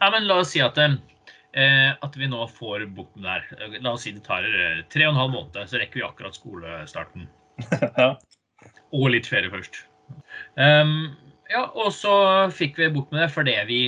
Ja, 0.00 0.08
men 0.10 0.26
la 0.26 0.40
oss 0.42 0.50
si 0.54 0.62
at, 0.62 0.78
eh, 0.78 0.96
at 1.52 2.14
vi 2.16 2.28
nå 2.30 2.46
får 2.48 2.86
bukt 2.96 3.16
med 3.16 3.26
det 3.26 3.32
her. 3.34 3.74
La 3.84 3.92
oss 3.92 4.06
si 4.06 4.12
det 4.16 4.24
tar 4.24 4.46
eh, 4.46 4.84
tre 4.92 5.04
og 5.04 5.12
en 5.12 5.20
halv 5.20 5.34
måned, 5.34 5.58
så 5.68 5.80
rekker 5.80 6.00
vi 6.00 6.06
akkurat 6.06 6.38
skolestarten. 6.38 7.26
Og 8.96 9.10
litt 9.12 9.28
ferie 9.28 9.52
først. 9.52 9.82
Um, 10.56 11.12
ja, 11.52 11.66
og 11.76 11.90
så 11.92 12.12
fikk 12.54 12.78
vi 12.80 12.90
bort 12.92 13.12
med 13.12 13.24
det 13.24 13.30
fordi 13.32 13.54
vi 13.68 13.80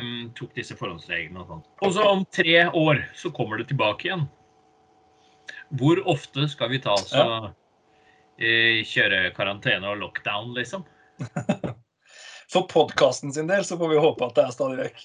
um, 0.00 0.28
tok 0.36 0.52
disse 0.56 0.76
forhåndsreglene 0.76 1.42
og 1.42 1.54
sånt. 1.54 1.70
Og 1.84 1.94
så 1.96 2.04
om 2.08 2.24
tre 2.32 2.62
år 2.66 3.02
så 3.16 3.32
kommer 3.36 3.60
det 3.60 3.68
tilbake 3.72 4.08
igjen. 4.08 4.26
Hvor 5.80 6.00
ofte 6.08 6.48
skal 6.50 6.72
vi 6.72 6.80
ta 6.82 6.96
oss 6.96 7.12
og 7.16 7.50
eh, 8.40 8.80
kjøre 8.88 9.30
karantene 9.36 9.92
og 9.92 10.00
lockdown, 10.00 10.54
liksom? 10.56 10.86
For 12.50 12.66
podkasten 12.70 13.32
sin 13.32 13.50
del 13.50 13.64
så 13.64 13.78
får 13.78 13.92
vi 13.92 14.02
håpe 14.02 14.26
at 14.26 14.34
det 14.38 14.44
er 14.44 14.54
stadig 14.54 14.86
vekk. 14.86 15.04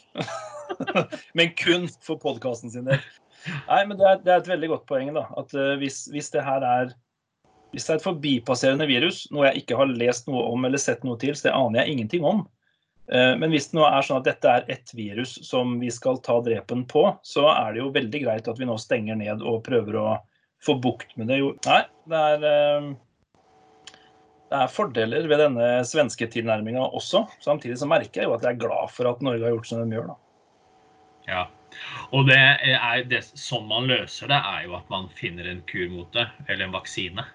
men 1.38 1.54
kun 1.60 1.88
for 2.02 2.18
podkasten 2.22 2.74
sin 2.74 2.88
del. 2.90 3.02
Nei, 3.68 3.82
men 3.86 4.00
det 4.00 4.08
er, 4.10 4.22
det 4.24 4.34
er 4.34 4.42
et 4.42 4.50
veldig 4.50 4.72
godt 4.72 4.88
poeng. 4.90 5.12
da, 5.14 5.28
at 5.38 5.54
uh, 5.54 5.76
hvis, 5.82 6.06
hvis 6.14 6.32
det 6.34 6.46
her 6.46 6.66
er 6.66 6.96
hvis 7.76 7.86
det 7.86 7.92
er 7.92 8.00
et 8.00 8.06
forbipasserende 8.06 8.86
virus, 8.88 9.26
noe 9.36 9.50
jeg 9.50 9.66
ikke 9.66 9.76
har 9.76 9.90
lest 9.92 10.30
noe 10.32 10.46
om 10.48 10.64
eller 10.64 10.80
sett 10.80 11.02
noe 11.04 11.20
til, 11.20 11.36
så 11.36 11.50
det 11.50 11.58
aner 11.58 11.82
jeg 11.82 11.96
ingenting 11.98 12.26
om. 12.26 12.46
Uh, 13.12 13.36
Men 13.38 13.52
hvis 13.54 13.70
det 13.70 13.78
nå 13.78 13.86
er 13.86 14.06
sånn 14.08 14.24
at 14.24 14.30
dette 14.30 14.54
er 14.58 14.70
ett 14.74 14.96
virus 14.98 15.36
som 15.46 15.76
vi 15.82 15.92
skal 15.94 16.22
ta 16.26 16.40
drepen 16.46 16.86
på, 16.90 17.10
så 17.22 17.50
er 17.52 17.76
det 17.76 17.84
jo 17.84 17.94
veldig 17.94 18.24
greit 18.24 18.50
at 18.50 18.62
vi 18.62 18.70
nå 18.70 18.80
stenger 18.82 19.20
ned 19.22 19.46
og 19.46 19.62
prøver 19.68 20.00
å 20.02 20.08
få 20.66 20.80
bukt 20.82 21.14
med 21.20 21.30
det. 21.30 21.44
Nei, 21.68 21.82
det 22.10 22.22
er 22.32 22.48
eh, 22.50 22.88
det 24.46 24.58
er 24.62 24.72
fordeler 24.72 25.26
ved 25.30 25.42
denne 25.42 25.68
svenske 25.90 26.28
tilnærminga 26.32 26.84
også. 26.86 27.24
Samtidig 27.42 27.80
så 27.82 27.88
merker 27.90 28.22
jeg 28.22 28.30
jo 28.30 28.36
at 28.36 28.46
jeg 28.46 28.56
er 28.56 28.62
glad 28.62 28.92
for 28.94 29.10
at 29.10 29.24
Norge 29.26 29.42
har 29.42 29.56
gjort 29.56 29.70
som 29.70 29.82
de 29.82 29.98
gjør. 29.98 30.12
da. 30.12 30.18
Ja. 31.26 31.46
Og 32.16 32.28
det 32.30 32.38
er 32.38 33.02
det, 33.10 33.24
sånn 33.36 33.66
man 33.68 33.90
løser 33.90 34.30
det, 34.32 34.38
er 34.38 34.68
jo 34.68 34.76
at 34.78 34.92
man 34.94 35.10
finner 35.18 35.50
en 35.50 35.64
kur 35.68 35.90
mot 35.92 36.12
det, 36.16 36.28
eller 36.46 36.68
en 36.68 36.76
vaksine. 36.76 37.26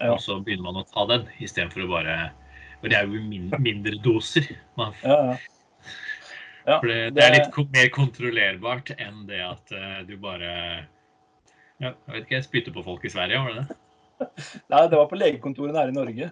Ja. 0.00 0.10
Og 0.12 0.18
så 0.20 0.40
begynner 0.42 0.66
man 0.66 0.82
å 0.82 0.88
ta 0.90 1.06
den, 1.08 1.28
istedenfor 1.40 1.86
å 1.86 1.92
bare 1.94 2.16
For 2.82 2.92
det 2.92 2.98
er 2.98 3.06
jo 3.08 3.22
min, 3.24 3.48
mindre 3.62 3.96
doser. 4.04 4.50
Man, 4.76 4.92
Ja, 5.06 5.36
ja. 6.66 6.80
For 6.80 6.90
det, 6.90 7.14
det 7.14 7.22
er 7.22 7.34
litt 7.36 7.58
mer 7.70 7.90
kontrollerbart 7.94 8.90
enn 8.98 9.22
det 9.28 9.38
at 9.38 9.70
uh, 9.70 10.00
du 10.02 10.16
bare 10.18 10.48
ja, 11.78 11.92
Jeg 11.92 12.10
vet 12.10 12.24
ikke, 12.24 12.40
spytter 12.42 12.74
på 12.74 12.82
folk 12.82 13.04
i 13.06 13.12
Sverige, 13.12 13.38
var 13.38 13.54
det 13.54 13.62
det? 13.62 13.76
Nei, 14.72 14.80
det 14.90 14.98
var 14.98 15.06
på 15.06 15.20
legekontoret 15.20 15.76
nære 15.76 15.94
i 15.94 15.96
Norge. 15.96 16.30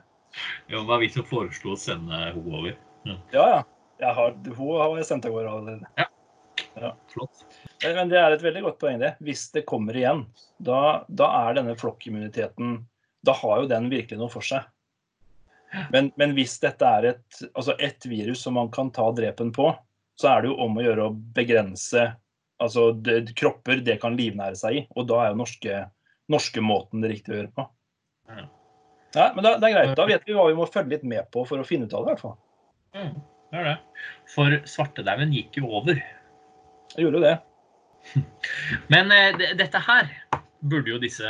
Jo, 0.67 0.81
det 0.81 0.89
var 0.89 1.03
vi 1.03 1.11
som 1.13 1.27
foreslo 1.29 1.75
å 1.75 1.81
sende 1.81 2.19
henne 2.19 2.59
over. 2.59 2.75
Ja, 3.05 3.19
ja. 3.35 3.63
Jeg 4.03 4.17
har, 4.17 4.35
hun 4.57 4.73
har 4.81 4.97
jeg 4.99 5.07
sendt 5.07 5.27
av 5.29 5.35
gårde 5.37 5.53
allerede. 5.55 5.91
Ja. 6.01 6.09
Flott. 7.13 7.45
Men 7.85 7.95
men 7.97 8.11
det 8.11 8.19
er 8.19 8.35
et 8.35 8.43
veldig 8.43 8.65
godt 8.65 8.81
poeng, 8.83 8.99
det. 8.99 9.13
Hvis 9.23 9.47
det 9.55 9.63
kommer 9.69 9.97
igjen, 9.97 10.25
da, 10.59 11.05
da 11.09 11.29
er 11.45 11.61
denne 11.61 11.77
flokkimmuniteten 11.79 12.81
Da 13.25 13.35
har 13.39 13.63
jo 13.63 13.71
den 13.71 13.87
virkelig 13.93 14.19
noe 14.19 14.33
for 14.33 14.45
seg. 14.45 14.67
Men, 15.95 16.11
men 16.21 16.35
hvis 16.37 16.59
dette 16.63 16.87
er 16.87 17.07
et, 17.15 17.39
altså 17.55 17.75
et 17.83 18.05
virus 18.07 18.43
som 18.45 18.59
man 18.59 18.69
kan 18.75 18.93
ta 18.95 19.07
drepen 19.15 19.51
på, 19.55 19.71
så 20.21 20.29
er 20.31 20.43
det 20.43 20.51
jo 20.53 20.59
om 20.67 20.77
å 20.79 20.85
gjøre 20.85 21.09
å 21.09 21.15
begrense 21.35 22.05
altså 22.63 22.93
det, 22.93 23.35
Kropper 23.39 23.83
det 23.83 23.97
kan 24.03 24.19
livnære 24.19 24.59
seg 24.59 24.79
i, 24.79 24.83
og 24.95 25.09
da 25.11 25.23
er 25.23 25.33
jo 25.33 25.41
norske, 25.41 25.81
norske 26.31 26.63
måten 26.63 27.03
det 27.03 27.11
riktige 27.15 27.35
å 27.35 27.41
gjøre 27.41 27.55
på. 27.57 27.67
Ja. 28.31 28.47
Ja, 29.15 29.29
men 29.35 29.45
det 29.47 29.53
er 29.57 29.75
greit. 29.75 29.95
Da 29.97 30.07
vet 30.09 30.25
vi 30.27 30.35
hva 30.37 30.49
vi 30.51 30.57
må 30.59 30.67
følge 30.71 30.97
litt 30.97 31.05
med 31.07 31.31
på 31.35 31.45
for 31.47 31.59
å 31.63 31.67
finne 31.67 31.87
ut 31.87 31.95
av 31.95 32.05
det. 32.05 32.11
i 32.11 32.15
hvert 32.15 32.23
fall. 32.25 32.37
Mm, 32.95 33.15
det 33.53 33.59
er 33.61 33.65
det. 33.65 33.77
For 34.35 34.57
svartedauden 34.67 35.33
gikk 35.35 35.59
jo 35.61 35.71
over. 35.81 35.95
Jeg 36.97 37.05
gjorde 37.07 37.21
jo 37.21 37.25
det. 37.25 37.37
Men 38.93 39.11
eh, 39.13 39.33
det- 39.39 39.55
dette 39.59 39.81
her 39.81 40.11
burde 40.65 40.89
jo 40.91 40.99
disse 40.99 41.25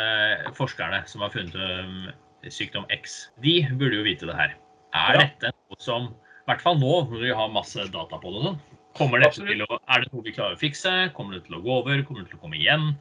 forskerne 0.55 1.03
som 1.11 1.21
har 1.23 1.31
funnet 1.35 1.55
um, 1.55 2.11
sykdom 2.51 2.85
X, 2.91 3.31
de 3.43 3.67
burde 3.73 3.97
jo 3.99 4.05
vite 4.07 4.27
det 4.27 4.35
her. 4.39 4.55
Er 4.95 5.15
Ja. 5.15 5.21
dette 5.27 5.51
noe 5.53 5.79
som, 5.83 6.09
i 6.15 6.51
hvert 6.51 6.63
fall 6.63 6.77
nå 6.79 7.09
når 7.11 7.21
vi 7.21 7.33
har 7.35 7.49
masse 7.51 7.77
data 7.91 8.19
på 8.19 8.31
det 8.31 8.39
og 8.41 8.45
sånn, 8.49 8.61
kommer 8.95 9.19
dette 9.19 9.41
Absolutt. 9.41 9.49
til 9.51 9.63
å, 9.67 9.79
er 9.89 10.01
det 10.05 10.13
noe 10.13 10.23
vi 10.23 10.33
klarer 10.37 10.55
å 10.55 10.61
fikse? 10.61 10.93
Kommer 11.17 11.35
det 11.35 11.45
til 11.49 11.57
å 11.59 11.63
gå 11.65 11.73
over? 11.81 12.03
Kommer 12.07 12.23
det 12.23 12.31
til 12.31 12.39
å 12.39 12.43
komme 12.45 12.57
igjen? 12.61 12.93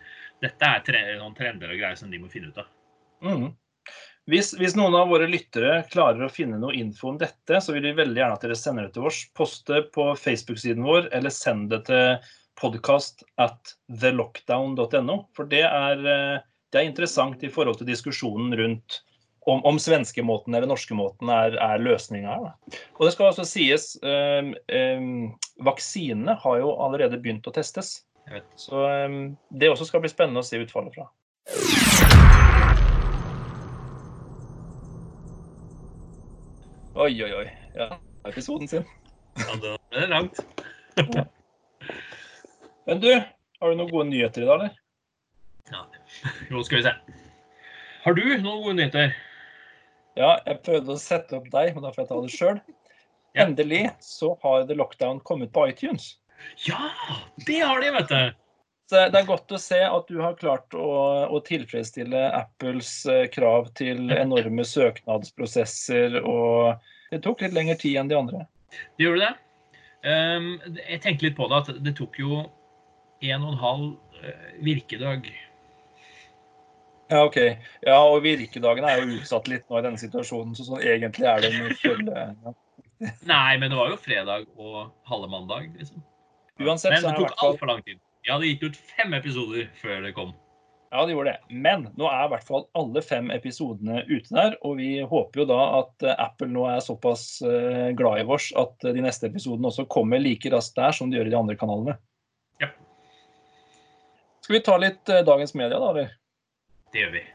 Dette 0.41 0.65
er 0.65 0.79
tre, 0.85 1.01
noen 1.19 1.35
trender 1.37 1.69
og 1.69 1.77
greier 1.77 1.95
som 1.99 2.09
de 2.09 2.17
må 2.19 2.29
finne 2.31 2.49
ut 2.49 2.57
av. 2.57 2.65
Mhm. 3.21 3.53
Hvis, 4.31 4.53
hvis 4.55 4.75
noen 4.79 4.95
av 4.95 5.09
våre 5.11 5.27
lyttere 5.27 5.81
klarer 5.91 6.23
å 6.23 6.31
finne 6.31 6.55
noe 6.59 6.75
info 6.79 7.09
om 7.11 7.17
dette, 7.19 7.59
så 7.59 7.73
vil 7.75 7.89
vi 7.89 7.97
veldig 7.97 8.21
gjerne 8.21 8.37
at 8.37 8.45
dere 8.45 8.55
sender 8.55 8.87
det 8.87 8.93
til 8.95 9.09
oss. 9.09 9.19
Post 9.35 9.67
det 9.67 9.81
på 9.95 10.05
Facebook-siden 10.15 10.85
vår, 10.87 11.09
eller 11.17 11.33
send 11.33 11.67
det 11.73 11.81
til 11.89 12.13
podcast 12.59 13.25
at 13.41 13.73
thelockdown.no. 13.91 15.17
For 15.35 15.49
det 15.51 15.65
er, 15.67 16.05
eh, 16.07 16.37
det 16.71 16.79
er 16.79 16.87
interessant 16.87 17.43
i 17.43 17.51
forhold 17.51 17.81
til 17.81 17.89
diskusjonen 17.89 18.55
rundt 18.59 19.01
om, 19.45 19.59
om 19.67 19.79
svenskemåten 19.79 20.55
eller 20.55 20.71
norskemåten 20.71 21.31
er, 21.33 21.57
er 21.59 21.83
løsninga 21.83 22.37
her. 22.37 22.79
Og 22.95 23.05
det 23.07 23.13
skal 23.15 23.31
altså 23.31 23.45
sies, 23.47 23.89
um, 23.99 24.53
um, 24.71 25.33
vaksinene 25.67 26.37
har 26.39 26.61
jo 26.61 26.71
allerede 26.85 27.19
begynt 27.19 27.49
å 27.49 27.55
testes. 27.55 27.97
Så 28.55 28.85
um, 28.87 29.35
det 29.51 29.67
også 29.67 29.89
skal 29.89 30.03
bli 30.03 30.13
spennende 30.13 30.39
å 30.39 30.47
se 30.47 30.61
utfallet 30.63 30.95
fra. 30.95 31.09
Oi, 36.93 37.23
oi, 37.23 37.33
oi. 37.33 37.45
Ja, 37.73 37.99
episoden 38.29 38.67
sin. 38.67 38.83
Ja, 39.41 39.55
det 39.57 39.97
er 39.97 40.11
langt. 40.11 40.37
Men 42.85 42.99
du, 43.01 43.09
har 43.57 43.71
du 43.71 43.79
noen 43.79 43.89
gode 43.89 44.05
nyheter 44.11 44.43
i 44.43 44.45
dag, 44.45 44.59
eller? 44.59 44.75
Ja. 45.71 45.81
Jo, 46.51 46.61
skal 46.61 46.77
vi 46.77 46.83
se. 46.85 46.93
Har 48.03 48.13
du 48.13 48.21
noen 48.27 48.61
gode 48.61 48.75
nyheter? 48.77 49.15
Ja, 50.19 50.35
jeg 50.45 50.61
prøvde 50.67 50.93
å 50.93 51.01
sette 51.01 51.39
opp 51.39 51.49
deg, 51.49 51.73
men 51.73 51.81
da 51.81 51.89
får 51.95 52.03
jeg 52.03 52.11
ta 52.11 52.21
det 52.21 52.35
sjøl. 52.35 52.61
Endelig 53.41 53.81
så 54.05 54.35
har 54.45 54.69
The 54.69 54.77
Lockdown 54.77 55.23
kommet 55.25 55.49
på 55.55 55.65
iTunes. 55.71 56.11
Ja, 56.67 56.91
det 57.47 57.63
har 57.63 57.81
de, 57.81 57.89
vet 57.97 58.13
du. 58.13 58.42
Så 58.93 58.99
det 59.09 59.17
er 59.17 59.25
godt 59.25 59.49
å 59.49 59.57
se 59.57 59.79
at 59.81 60.05
du 60.05 60.19
har 60.21 60.35
klart 60.37 60.75
å, 60.77 60.87
å 61.25 61.37
tilfredsstille 61.41 62.27
Apples 62.37 62.91
eh, 63.09 63.23
krav 63.33 63.71
til 63.79 64.11
enorme 64.13 64.61
søknadsprosesser, 64.69 66.19
og 66.21 66.77
det 67.09 67.23
tok 67.25 67.41
litt 67.41 67.55
lengre 67.57 67.73
tid 67.81 67.97
enn 67.97 68.11
de 68.11 68.19
andre. 68.19 68.43
Det 68.69 69.07
gjorde 69.07 69.23
det. 69.23 69.31
Um, 70.05 70.45
jeg 70.77 71.01
tenkte 71.01 71.25
litt 71.25 71.39
på 71.39 71.49
det, 71.49 71.63
at 71.63 71.81
det 71.87 71.95
tok 71.97 72.21
jo 72.21 72.43
en 72.43 73.47
og 73.47 73.49
en 73.55 73.59
halv 73.63 74.21
eh, 74.21 74.45
virkedag. 74.69 75.33
Ja, 77.09 77.25
OK. 77.25 77.41
Ja, 77.41 77.97
og 77.97 78.21
virkedagen 78.29 78.85
er 78.85 79.01
jo 79.01 79.17
utsatt 79.17 79.49
litt 79.49 79.65
nå 79.73 79.81
i 79.81 79.85
denne 79.89 80.05
situasjonen, 80.05 80.53
så 80.53 80.69
sånn 80.69 80.85
egentlig 80.85 81.31
er 81.33 81.41
det 81.41 81.55
en 81.57 81.77
følge 81.81 82.29
ja. 82.29 82.57
Nei, 83.25 83.57
men 83.57 83.73
det 83.73 83.75
var 83.81 83.89
jo 83.89 84.01
fredag 84.05 84.45
og 84.53 84.91
halve 85.09 85.33
mandag, 85.33 85.71
liksom. 85.81 86.05
Uansett 86.61 86.99
Men 86.99 87.09
det 87.09 87.19
tok 87.23 87.39
altfor 87.41 87.73
lang 87.73 87.87
tid. 87.89 87.97
Ja, 88.23 88.37
det 88.39 88.53
gikk 88.53 88.69
ut 88.71 88.77
fem 88.95 89.13
episoder 89.17 89.67
før 89.81 89.99
det 90.05 90.13
kom. 90.15 90.31
Ja, 90.93 91.01
det 91.05 91.11
gjorde 91.15 91.31
det. 91.33 91.55
Men 91.65 91.87
nå 91.97 92.05
er 92.07 92.27
i 92.27 92.29
hvert 92.31 92.45
fall 92.47 92.67
alle 92.77 93.01
fem 93.03 93.31
episodene 93.33 94.03
ute 94.07 94.29
der. 94.29 94.55
Og 94.63 94.77
vi 94.77 95.01
håper 95.01 95.41
jo 95.41 95.45
da 95.49 95.59
at 95.81 96.05
eh, 96.05 96.15
Apple 96.21 96.47
nå 96.53 96.63
er 96.69 96.83
såpass 96.85 97.41
eh, 97.43 97.89
glad 97.97 98.21
i 98.21 98.25
oss 98.29 98.51
at 98.61 98.85
eh, 98.85 98.93
de 98.95 99.03
neste 99.03 99.27
episodene 99.27 99.67
også 99.71 99.87
kommer 99.91 100.21
like 100.21 100.51
raskt 100.53 100.77
der 100.77 100.95
som 100.95 101.11
de 101.11 101.17
gjør 101.17 101.31
i 101.31 101.33
de 101.33 101.39
andre 101.39 101.55
kanalene. 101.59 101.97
Ja. 102.63 102.69
Skal 104.45 104.59
vi 104.59 104.61
ta 104.69 104.77
litt 104.79 105.13
dagens 105.27 105.55
media, 105.57 105.81
da? 105.81 105.89
eller? 105.91 106.13
Det 106.93 107.03
gjør 107.03 107.15
vi. 107.17 107.25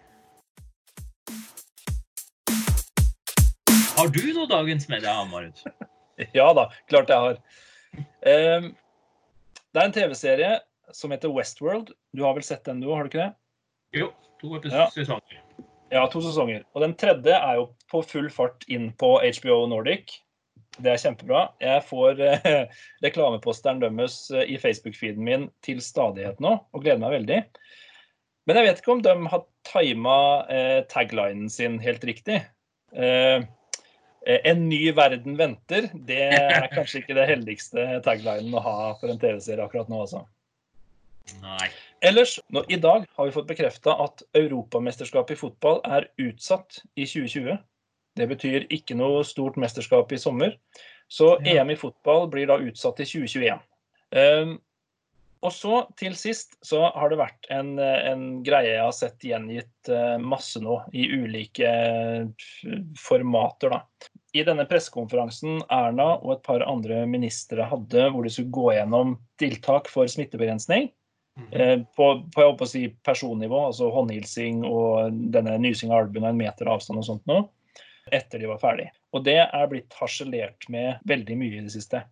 Har 3.98 4.14
du 4.14 4.22
noe 4.31 4.48
dagens 4.48 4.88
media, 4.88 5.18
Marit? 5.29 5.66
Ja 6.35 6.48
da, 6.51 6.64
klart 6.90 7.11
jeg 7.12 7.22
har. 7.22 7.37
Um, 8.27 8.72
det 9.70 9.79
er 9.79 9.85
en 9.85 9.92
TV-serie 9.94 10.48
som 10.92 11.12
heter 11.14 11.33
Westworld. 11.35 11.92
Du 12.16 12.22
har 12.24 12.37
vel 12.37 12.46
sett 12.46 12.64
den, 12.68 12.81
du 12.81 12.88
òg, 12.90 12.96
har 12.98 13.09
du 13.09 13.12
ikke 13.12 13.27
det? 13.27 13.33
Jo, 14.01 14.12
to 14.40 14.55
Ja. 14.68 14.87
sesonger. 14.94 15.42
Ja, 15.90 16.07
to 16.12 16.20
sesonger. 16.20 16.64
Og 16.74 16.83
den 16.85 16.94
tredje 17.01 17.33
er 17.35 17.55
jo 17.57 17.70
på 17.90 18.03
full 18.05 18.29
fart 18.31 18.64
inn 18.68 18.90
på 19.01 19.16
HBO 19.24 19.66
Nordic. 19.70 20.18
Det 20.79 20.92
er 20.92 21.01
kjempebra. 21.01 21.48
Jeg 21.64 21.83
får 21.88 22.20
eh, 22.20 22.66
reklameposteren 23.07 23.81
deres 23.81 24.31
eh, 24.31 24.44
i 24.53 24.59
Facebook-feeden 24.61 25.24
min 25.24 25.48
til 25.64 25.81
stadighet 25.83 26.40
nå, 26.44 26.59
og 26.72 26.85
gleder 26.85 27.01
meg 27.03 27.16
veldig. 27.16 27.40
Men 28.46 28.57
jeg 28.61 28.68
vet 28.68 28.79
ikke 28.83 28.92
om 28.94 29.03
de 29.05 29.14
har 29.33 29.44
tima 29.68 30.18
eh, 30.53 30.81
taglinen 30.92 31.48
sin 31.53 31.81
helt 31.83 32.05
riktig. 32.05 32.38
Eh, 32.94 33.42
eh, 33.42 34.40
en 34.48 34.68
ny 34.68 34.92
verden 34.96 35.37
venter. 35.40 35.90
Det 36.09 36.20
er 36.37 36.68
kanskje 36.72 37.03
ikke 37.03 37.16
det 37.18 37.27
heldigste 37.33 37.88
taglinen 38.07 38.55
å 38.57 38.62
ha 38.64 38.77
for 39.01 39.09
en 39.12 39.20
TV-serie 39.20 39.64
akkurat 39.64 39.90
nå, 39.92 40.05
altså. 40.05 40.22
Nei. 41.43 41.69
Ellers, 42.01 42.37
nå, 42.55 42.62
I 42.69 42.79
dag 42.81 43.07
har 43.17 43.27
vi 43.27 43.35
fått 43.35 43.49
bekrefta 43.49 43.95
at 44.05 44.23
Europamesterskapet 44.38 45.35
i 45.35 45.41
fotball 45.41 45.81
er 45.85 46.09
utsatt 46.23 46.81
i 46.95 47.07
2020. 47.07 47.59
Det 48.19 48.29
betyr 48.31 48.69
ikke 48.75 48.97
noe 48.99 49.25
stort 49.27 49.59
mesterskap 49.61 50.12
i 50.12 50.21
sommer. 50.21 50.57
Så 51.09 51.38
Ja. 51.45 51.61
EM 51.62 51.71
i 51.71 51.77
fotball 51.77 52.29
blir 52.31 52.47
da 52.47 52.59
utsatt 52.61 52.97
til 53.01 53.07
2021. 53.07 53.61
Um, 54.14 54.59
og 55.45 55.53
så 55.55 55.85
til 55.99 56.17
sist 56.19 56.57
så 56.67 56.88
har 56.95 57.12
det 57.12 57.21
vært 57.21 57.47
en, 57.55 57.77
en 57.79 58.23
greie 58.47 58.73
jeg 58.73 58.83
har 58.83 58.95
sett 58.97 59.23
gjengitt 59.23 59.91
eh, 59.93 60.17
masse 60.19 60.59
nå 60.59 60.81
i 60.91 61.07
ulike 61.14 61.69
eh, 61.69 62.73
formater. 62.99 63.71
da. 63.71 64.11
I 64.35 64.43
denne 64.45 64.67
pressekonferansen 64.69 65.62
Erna 65.71 66.17
og 66.19 66.33
et 66.35 66.43
par 66.47 66.64
andre 66.67 67.05
ministre 67.07 67.69
hadde, 67.71 68.09
hvor 68.11 68.27
de 68.27 68.33
skulle 68.35 68.55
gå 68.55 68.67
gjennom 68.75 69.14
tiltak 69.38 69.88
for 69.93 70.11
smittebegrensning, 70.11 70.91
på, 71.38 72.07
på, 72.35 72.42
jeg 72.42 72.51
håper 72.51 72.66
å 72.66 72.70
si 72.70 72.83
personnivå, 73.07 73.61
altså 73.70 73.92
håndhilsing 73.94 74.64
og 74.66 75.14
denne 75.35 75.55
nysing 75.62 75.92
av 75.92 76.05
albuen 76.05 76.27
en 76.29 76.40
meter 76.40 76.70
avstand 76.70 76.98
og 76.98 77.07
sånt 77.07 77.31
noe, 77.31 77.46
etter 78.11 78.42
de 78.42 78.51
var 78.51 78.61
ferdig. 78.62 78.88
Og 79.14 79.24
det 79.27 79.40
er 79.44 79.70
blitt 79.70 79.94
harselert 80.01 80.68
med 80.72 81.03
veldig 81.09 81.37
mye 81.38 81.61
i 81.61 81.64
det 81.66 81.74
siste. 81.74 82.03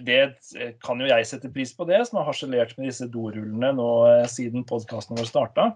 Det 0.00 0.20
eh, 0.20 0.74
kan 0.84 1.00
jo 1.00 1.08
jeg 1.08 1.28
sette 1.28 1.50
pris 1.52 1.72
på, 1.76 1.86
det, 1.88 2.02
som 2.08 2.20
har 2.20 2.28
harselert 2.28 2.76
med 2.76 2.90
disse 2.90 3.08
dorullene 3.12 3.72
nå 3.76 3.88
eh, 4.08 4.26
siden 4.28 4.66
podkasten 4.68 5.18
vår 5.18 5.28
starta. 5.28 5.70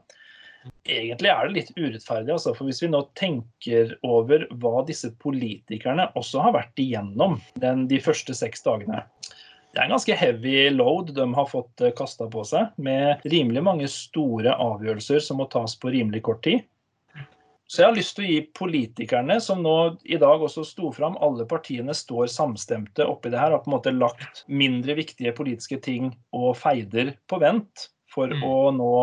Egentlig 0.89 1.29
er 1.29 1.45
det 1.45 1.57
litt 1.59 1.73
urettferdig, 1.77 2.33
altså, 2.33 2.55
for 2.57 2.69
hvis 2.69 2.81
vi 2.81 2.89
nå 2.89 3.03
tenker 3.21 3.93
over 4.07 4.47
hva 4.63 4.81
disse 4.89 5.11
politikerne 5.21 6.07
også 6.17 6.41
har 6.47 6.55
vært 6.57 6.81
igjennom 6.81 7.37
den, 7.61 7.85
de 7.91 8.01
første 8.05 8.37
seks 8.37 8.65
dagene, 8.65 9.03
det 9.75 9.81
er 9.83 9.89
en 9.89 9.97
ganske 9.97 10.15
heavy 10.15 10.69
load 10.71 11.11
de 11.17 11.27
har 11.35 11.49
fått 11.51 11.83
kasta 11.99 12.29
på 12.31 12.45
seg, 12.47 12.71
med 12.79 13.25
rimelig 13.27 13.63
mange 13.67 13.89
store 13.91 14.55
avgjørelser 14.55 15.19
som 15.25 15.41
må 15.43 15.49
tas 15.51 15.75
på 15.83 15.91
rimelig 15.91 16.23
kort 16.29 16.45
tid. 16.47 16.63
Så 17.67 17.81
jeg 17.81 17.89
har 17.89 17.97
lyst 17.97 18.15
til 18.15 18.27
å 18.27 18.29
gi 18.29 18.41
politikerne, 18.55 19.39
som 19.43 19.63
nå 19.65 19.75
i 20.05 20.19
dag 20.21 20.43
også 20.47 20.63
sto 20.69 20.91
fram, 20.95 21.17
alle 21.25 21.47
partiene 21.49 21.95
står 21.97 22.29
samstemte 22.31 23.07
oppi 23.09 23.33
det 23.33 23.41
her, 23.41 23.55
har 23.57 23.65
på 23.65 23.71
en 23.71 23.77
måte 23.79 23.95
lagt 23.97 24.45
mindre 24.47 24.95
viktige 25.01 25.33
politiske 25.35 25.81
ting 25.83 26.13
og 26.37 26.53
feider 26.61 27.15
på 27.27 27.41
vent 27.43 27.89
for 28.13 28.29
Mm. 28.29 28.45
å 28.45 28.71
nå 28.77 28.95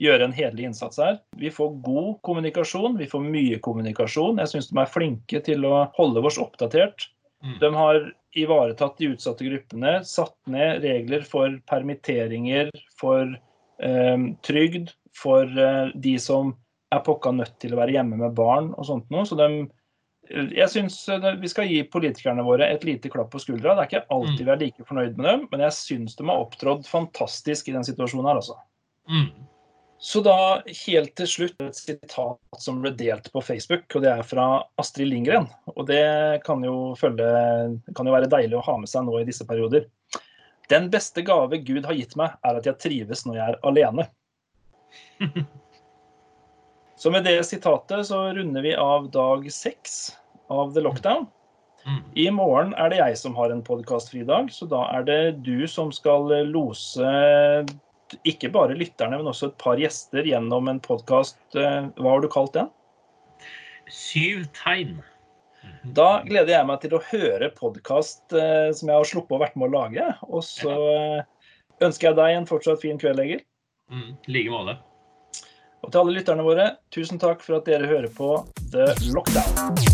gjøre 0.00 0.24
en 0.24 0.32
hederlig 0.32 0.70
innsats 0.70 0.98
her. 0.98 1.18
Vi 1.36 1.50
får 1.50 1.82
god 1.82 2.22
kommunikasjon, 2.22 2.96
vi 2.98 3.06
får 3.06 3.20
mye 3.20 3.58
kommunikasjon. 3.58 4.38
Jeg 4.38 4.48
syns 4.48 4.70
de 4.70 4.78
er 4.80 4.90
flinke 4.90 5.44
til 5.44 5.64
å 5.64 5.90
holde 5.98 6.24
oss 6.24 6.38
oppdatert. 6.38 7.10
Mm. 7.44 7.58
De 7.60 7.74
har 7.74 8.12
ivaretatt 8.38 8.98
de 8.98 9.12
utsatte 9.14 9.46
gruppene, 9.46 9.98
satt 10.06 10.36
ned 10.50 10.84
regler 10.84 11.24
for 11.28 11.54
permitteringer, 11.70 12.72
for 13.00 13.30
eh, 13.78 14.26
trygd, 14.46 14.92
for 15.14 15.48
eh, 15.48 15.94
de 15.94 16.18
som 16.22 16.52
er 16.94 17.02
pokka 17.06 17.32
nødt 17.34 17.56
til 17.62 17.74
å 17.74 17.80
være 17.80 17.96
hjemme 17.96 18.18
med 18.20 18.36
barn 18.36 18.72
og 18.74 18.86
sånt 18.88 19.10
noe. 19.14 19.26
Så 19.26 19.38
de, 19.38 19.48
Jeg 20.56 20.70
syns 20.72 20.98
vi 21.40 21.50
skal 21.50 21.68
gi 21.68 21.82
politikerne 21.90 22.44
våre 22.46 22.70
et 22.72 22.84
lite 22.86 23.10
klapp 23.12 23.32
på 23.32 23.42
skuldra. 23.42 23.74
Det 23.74 23.82
er 23.82 23.90
ikke 23.90 24.14
alltid 24.14 24.44
vi 24.44 24.52
er 24.54 24.62
like 24.62 24.86
fornøyd 24.88 25.18
med 25.18 25.26
dem, 25.30 25.48
men 25.50 25.64
jeg 25.66 25.78
syns 25.78 26.16
de 26.16 26.28
har 26.28 26.44
opptrådt 26.44 26.88
fantastisk 26.88 27.68
i 27.68 27.74
den 27.76 27.86
situasjonen 27.86 28.30
her, 28.30 28.40
altså. 28.40 28.56
Mm. 29.10 29.28
Så 30.04 30.20
da 30.20 30.60
helt 30.84 31.14
til 31.16 31.28
slutt 31.30 31.62
et 31.64 31.78
sitat 31.78 32.58
som 32.60 32.82
ble 32.82 32.90
delt 32.92 33.30
på 33.32 33.40
Facebook, 33.40 33.86
og 33.96 34.02
det 34.04 34.10
er 34.12 34.26
fra 34.28 34.60
Astrid 34.76 35.08
Lindgren. 35.08 35.46
Og 35.72 35.86
det 35.88 36.04
kan 36.44 36.60
jo, 36.66 36.92
følge, 37.00 37.24
kan 37.96 38.10
jo 38.10 38.12
være 38.12 38.28
deilig 38.28 38.58
å 38.58 38.64
ha 38.66 38.74
med 38.82 38.90
seg 38.92 39.06
nå 39.06 39.16
i 39.22 39.24
disse 39.24 39.46
perioder. 39.48 39.86
Den 40.68 40.90
beste 40.92 41.24
gave 41.24 41.56
Gud 41.64 41.88
har 41.88 41.96
gitt 41.96 42.12
meg, 42.20 42.36
er 42.44 42.60
at 42.60 42.68
jeg 42.68 42.76
trives 42.84 43.24
når 43.24 43.38
jeg 43.38 43.54
er 43.54 43.58
alene. 43.70 44.04
Så 47.00 47.08
med 47.10 47.24
det 47.24 47.38
sitatet 47.48 48.04
så 48.10 48.20
runder 48.36 48.62
vi 48.64 48.76
av 48.76 49.08
dag 49.12 49.48
seks 49.52 50.12
av 50.52 50.76
The 50.76 50.84
Lockdown. 50.84 51.24
Mm. 51.88 52.04
I 52.20 52.28
morgen 52.32 52.76
er 52.80 52.92
det 52.92 53.00
jeg 53.00 53.16
som 53.24 53.40
har 53.40 53.52
en 53.52 53.64
podkastfri 53.64 54.22
dag, 54.28 54.52
så 54.52 54.68
da 54.68 54.84
er 54.94 55.08
det 55.08 55.18
du 55.44 55.66
som 55.68 55.90
skal 55.92 56.28
lose 56.48 57.08
ikke 58.28 58.50
bare 58.54 58.76
lytterne, 58.78 59.18
men 59.20 59.30
også 59.30 59.50
et 59.50 59.58
par 59.60 59.80
gjester 59.80 60.26
gjennom 60.28 60.70
en 60.70 60.80
podkast. 60.84 61.38
Hva 61.54 62.06
har 62.08 62.22
du 62.24 62.28
kalt 62.32 62.54
den? 62.56 62.70
Syv 63.92 64.46
tegn. 64.56 65.02
Da 65.96 66.22
gleder 66.24 66.54
jeg 66.54 66.68
meg 66.68 66.82
til 66.82 66.96
å 66.96 67.02
høre 67.10 67.50
podkast 67.56 68.24
som 68.32 68.90
jeg 68.90 68.96
har 68.96 69.08
sluppet 69.08 69.36
å 69.36 69.42
vært 69.42 69.56
med 69.60 69.70
å 69.70 69.74
lage. 69.74 70.08
Og 70.28 70.44
så 70.46 70.74
ønsker 71.84 72.10
jeg 72.10 72.18
deg 72.20 72.38
en 72.38 72.48
fortsatt 72.48 72.82
fin 72.84 73.00
kveld, 73.00 73.22
Egil. 73.24 73.44
Mm. 73.92 74.14
I 74.28 74.36
like 74.38 74.54
måte. 74.54 74.78
Og 75.84 75.90
til 75.92 76.00
alle 76.00 76.16
lytterne 76.16 76.46
våre, 76.46 76.70
tusen 76.94 77.20
takk 77.20 77.44
for 77.44 77.58
at 77.58 77.68
dere 77.68 77.90
hører 77.90 78.12
på 78.12 78.38
The 78.72 78.88
Lockdown. 79.12 79.93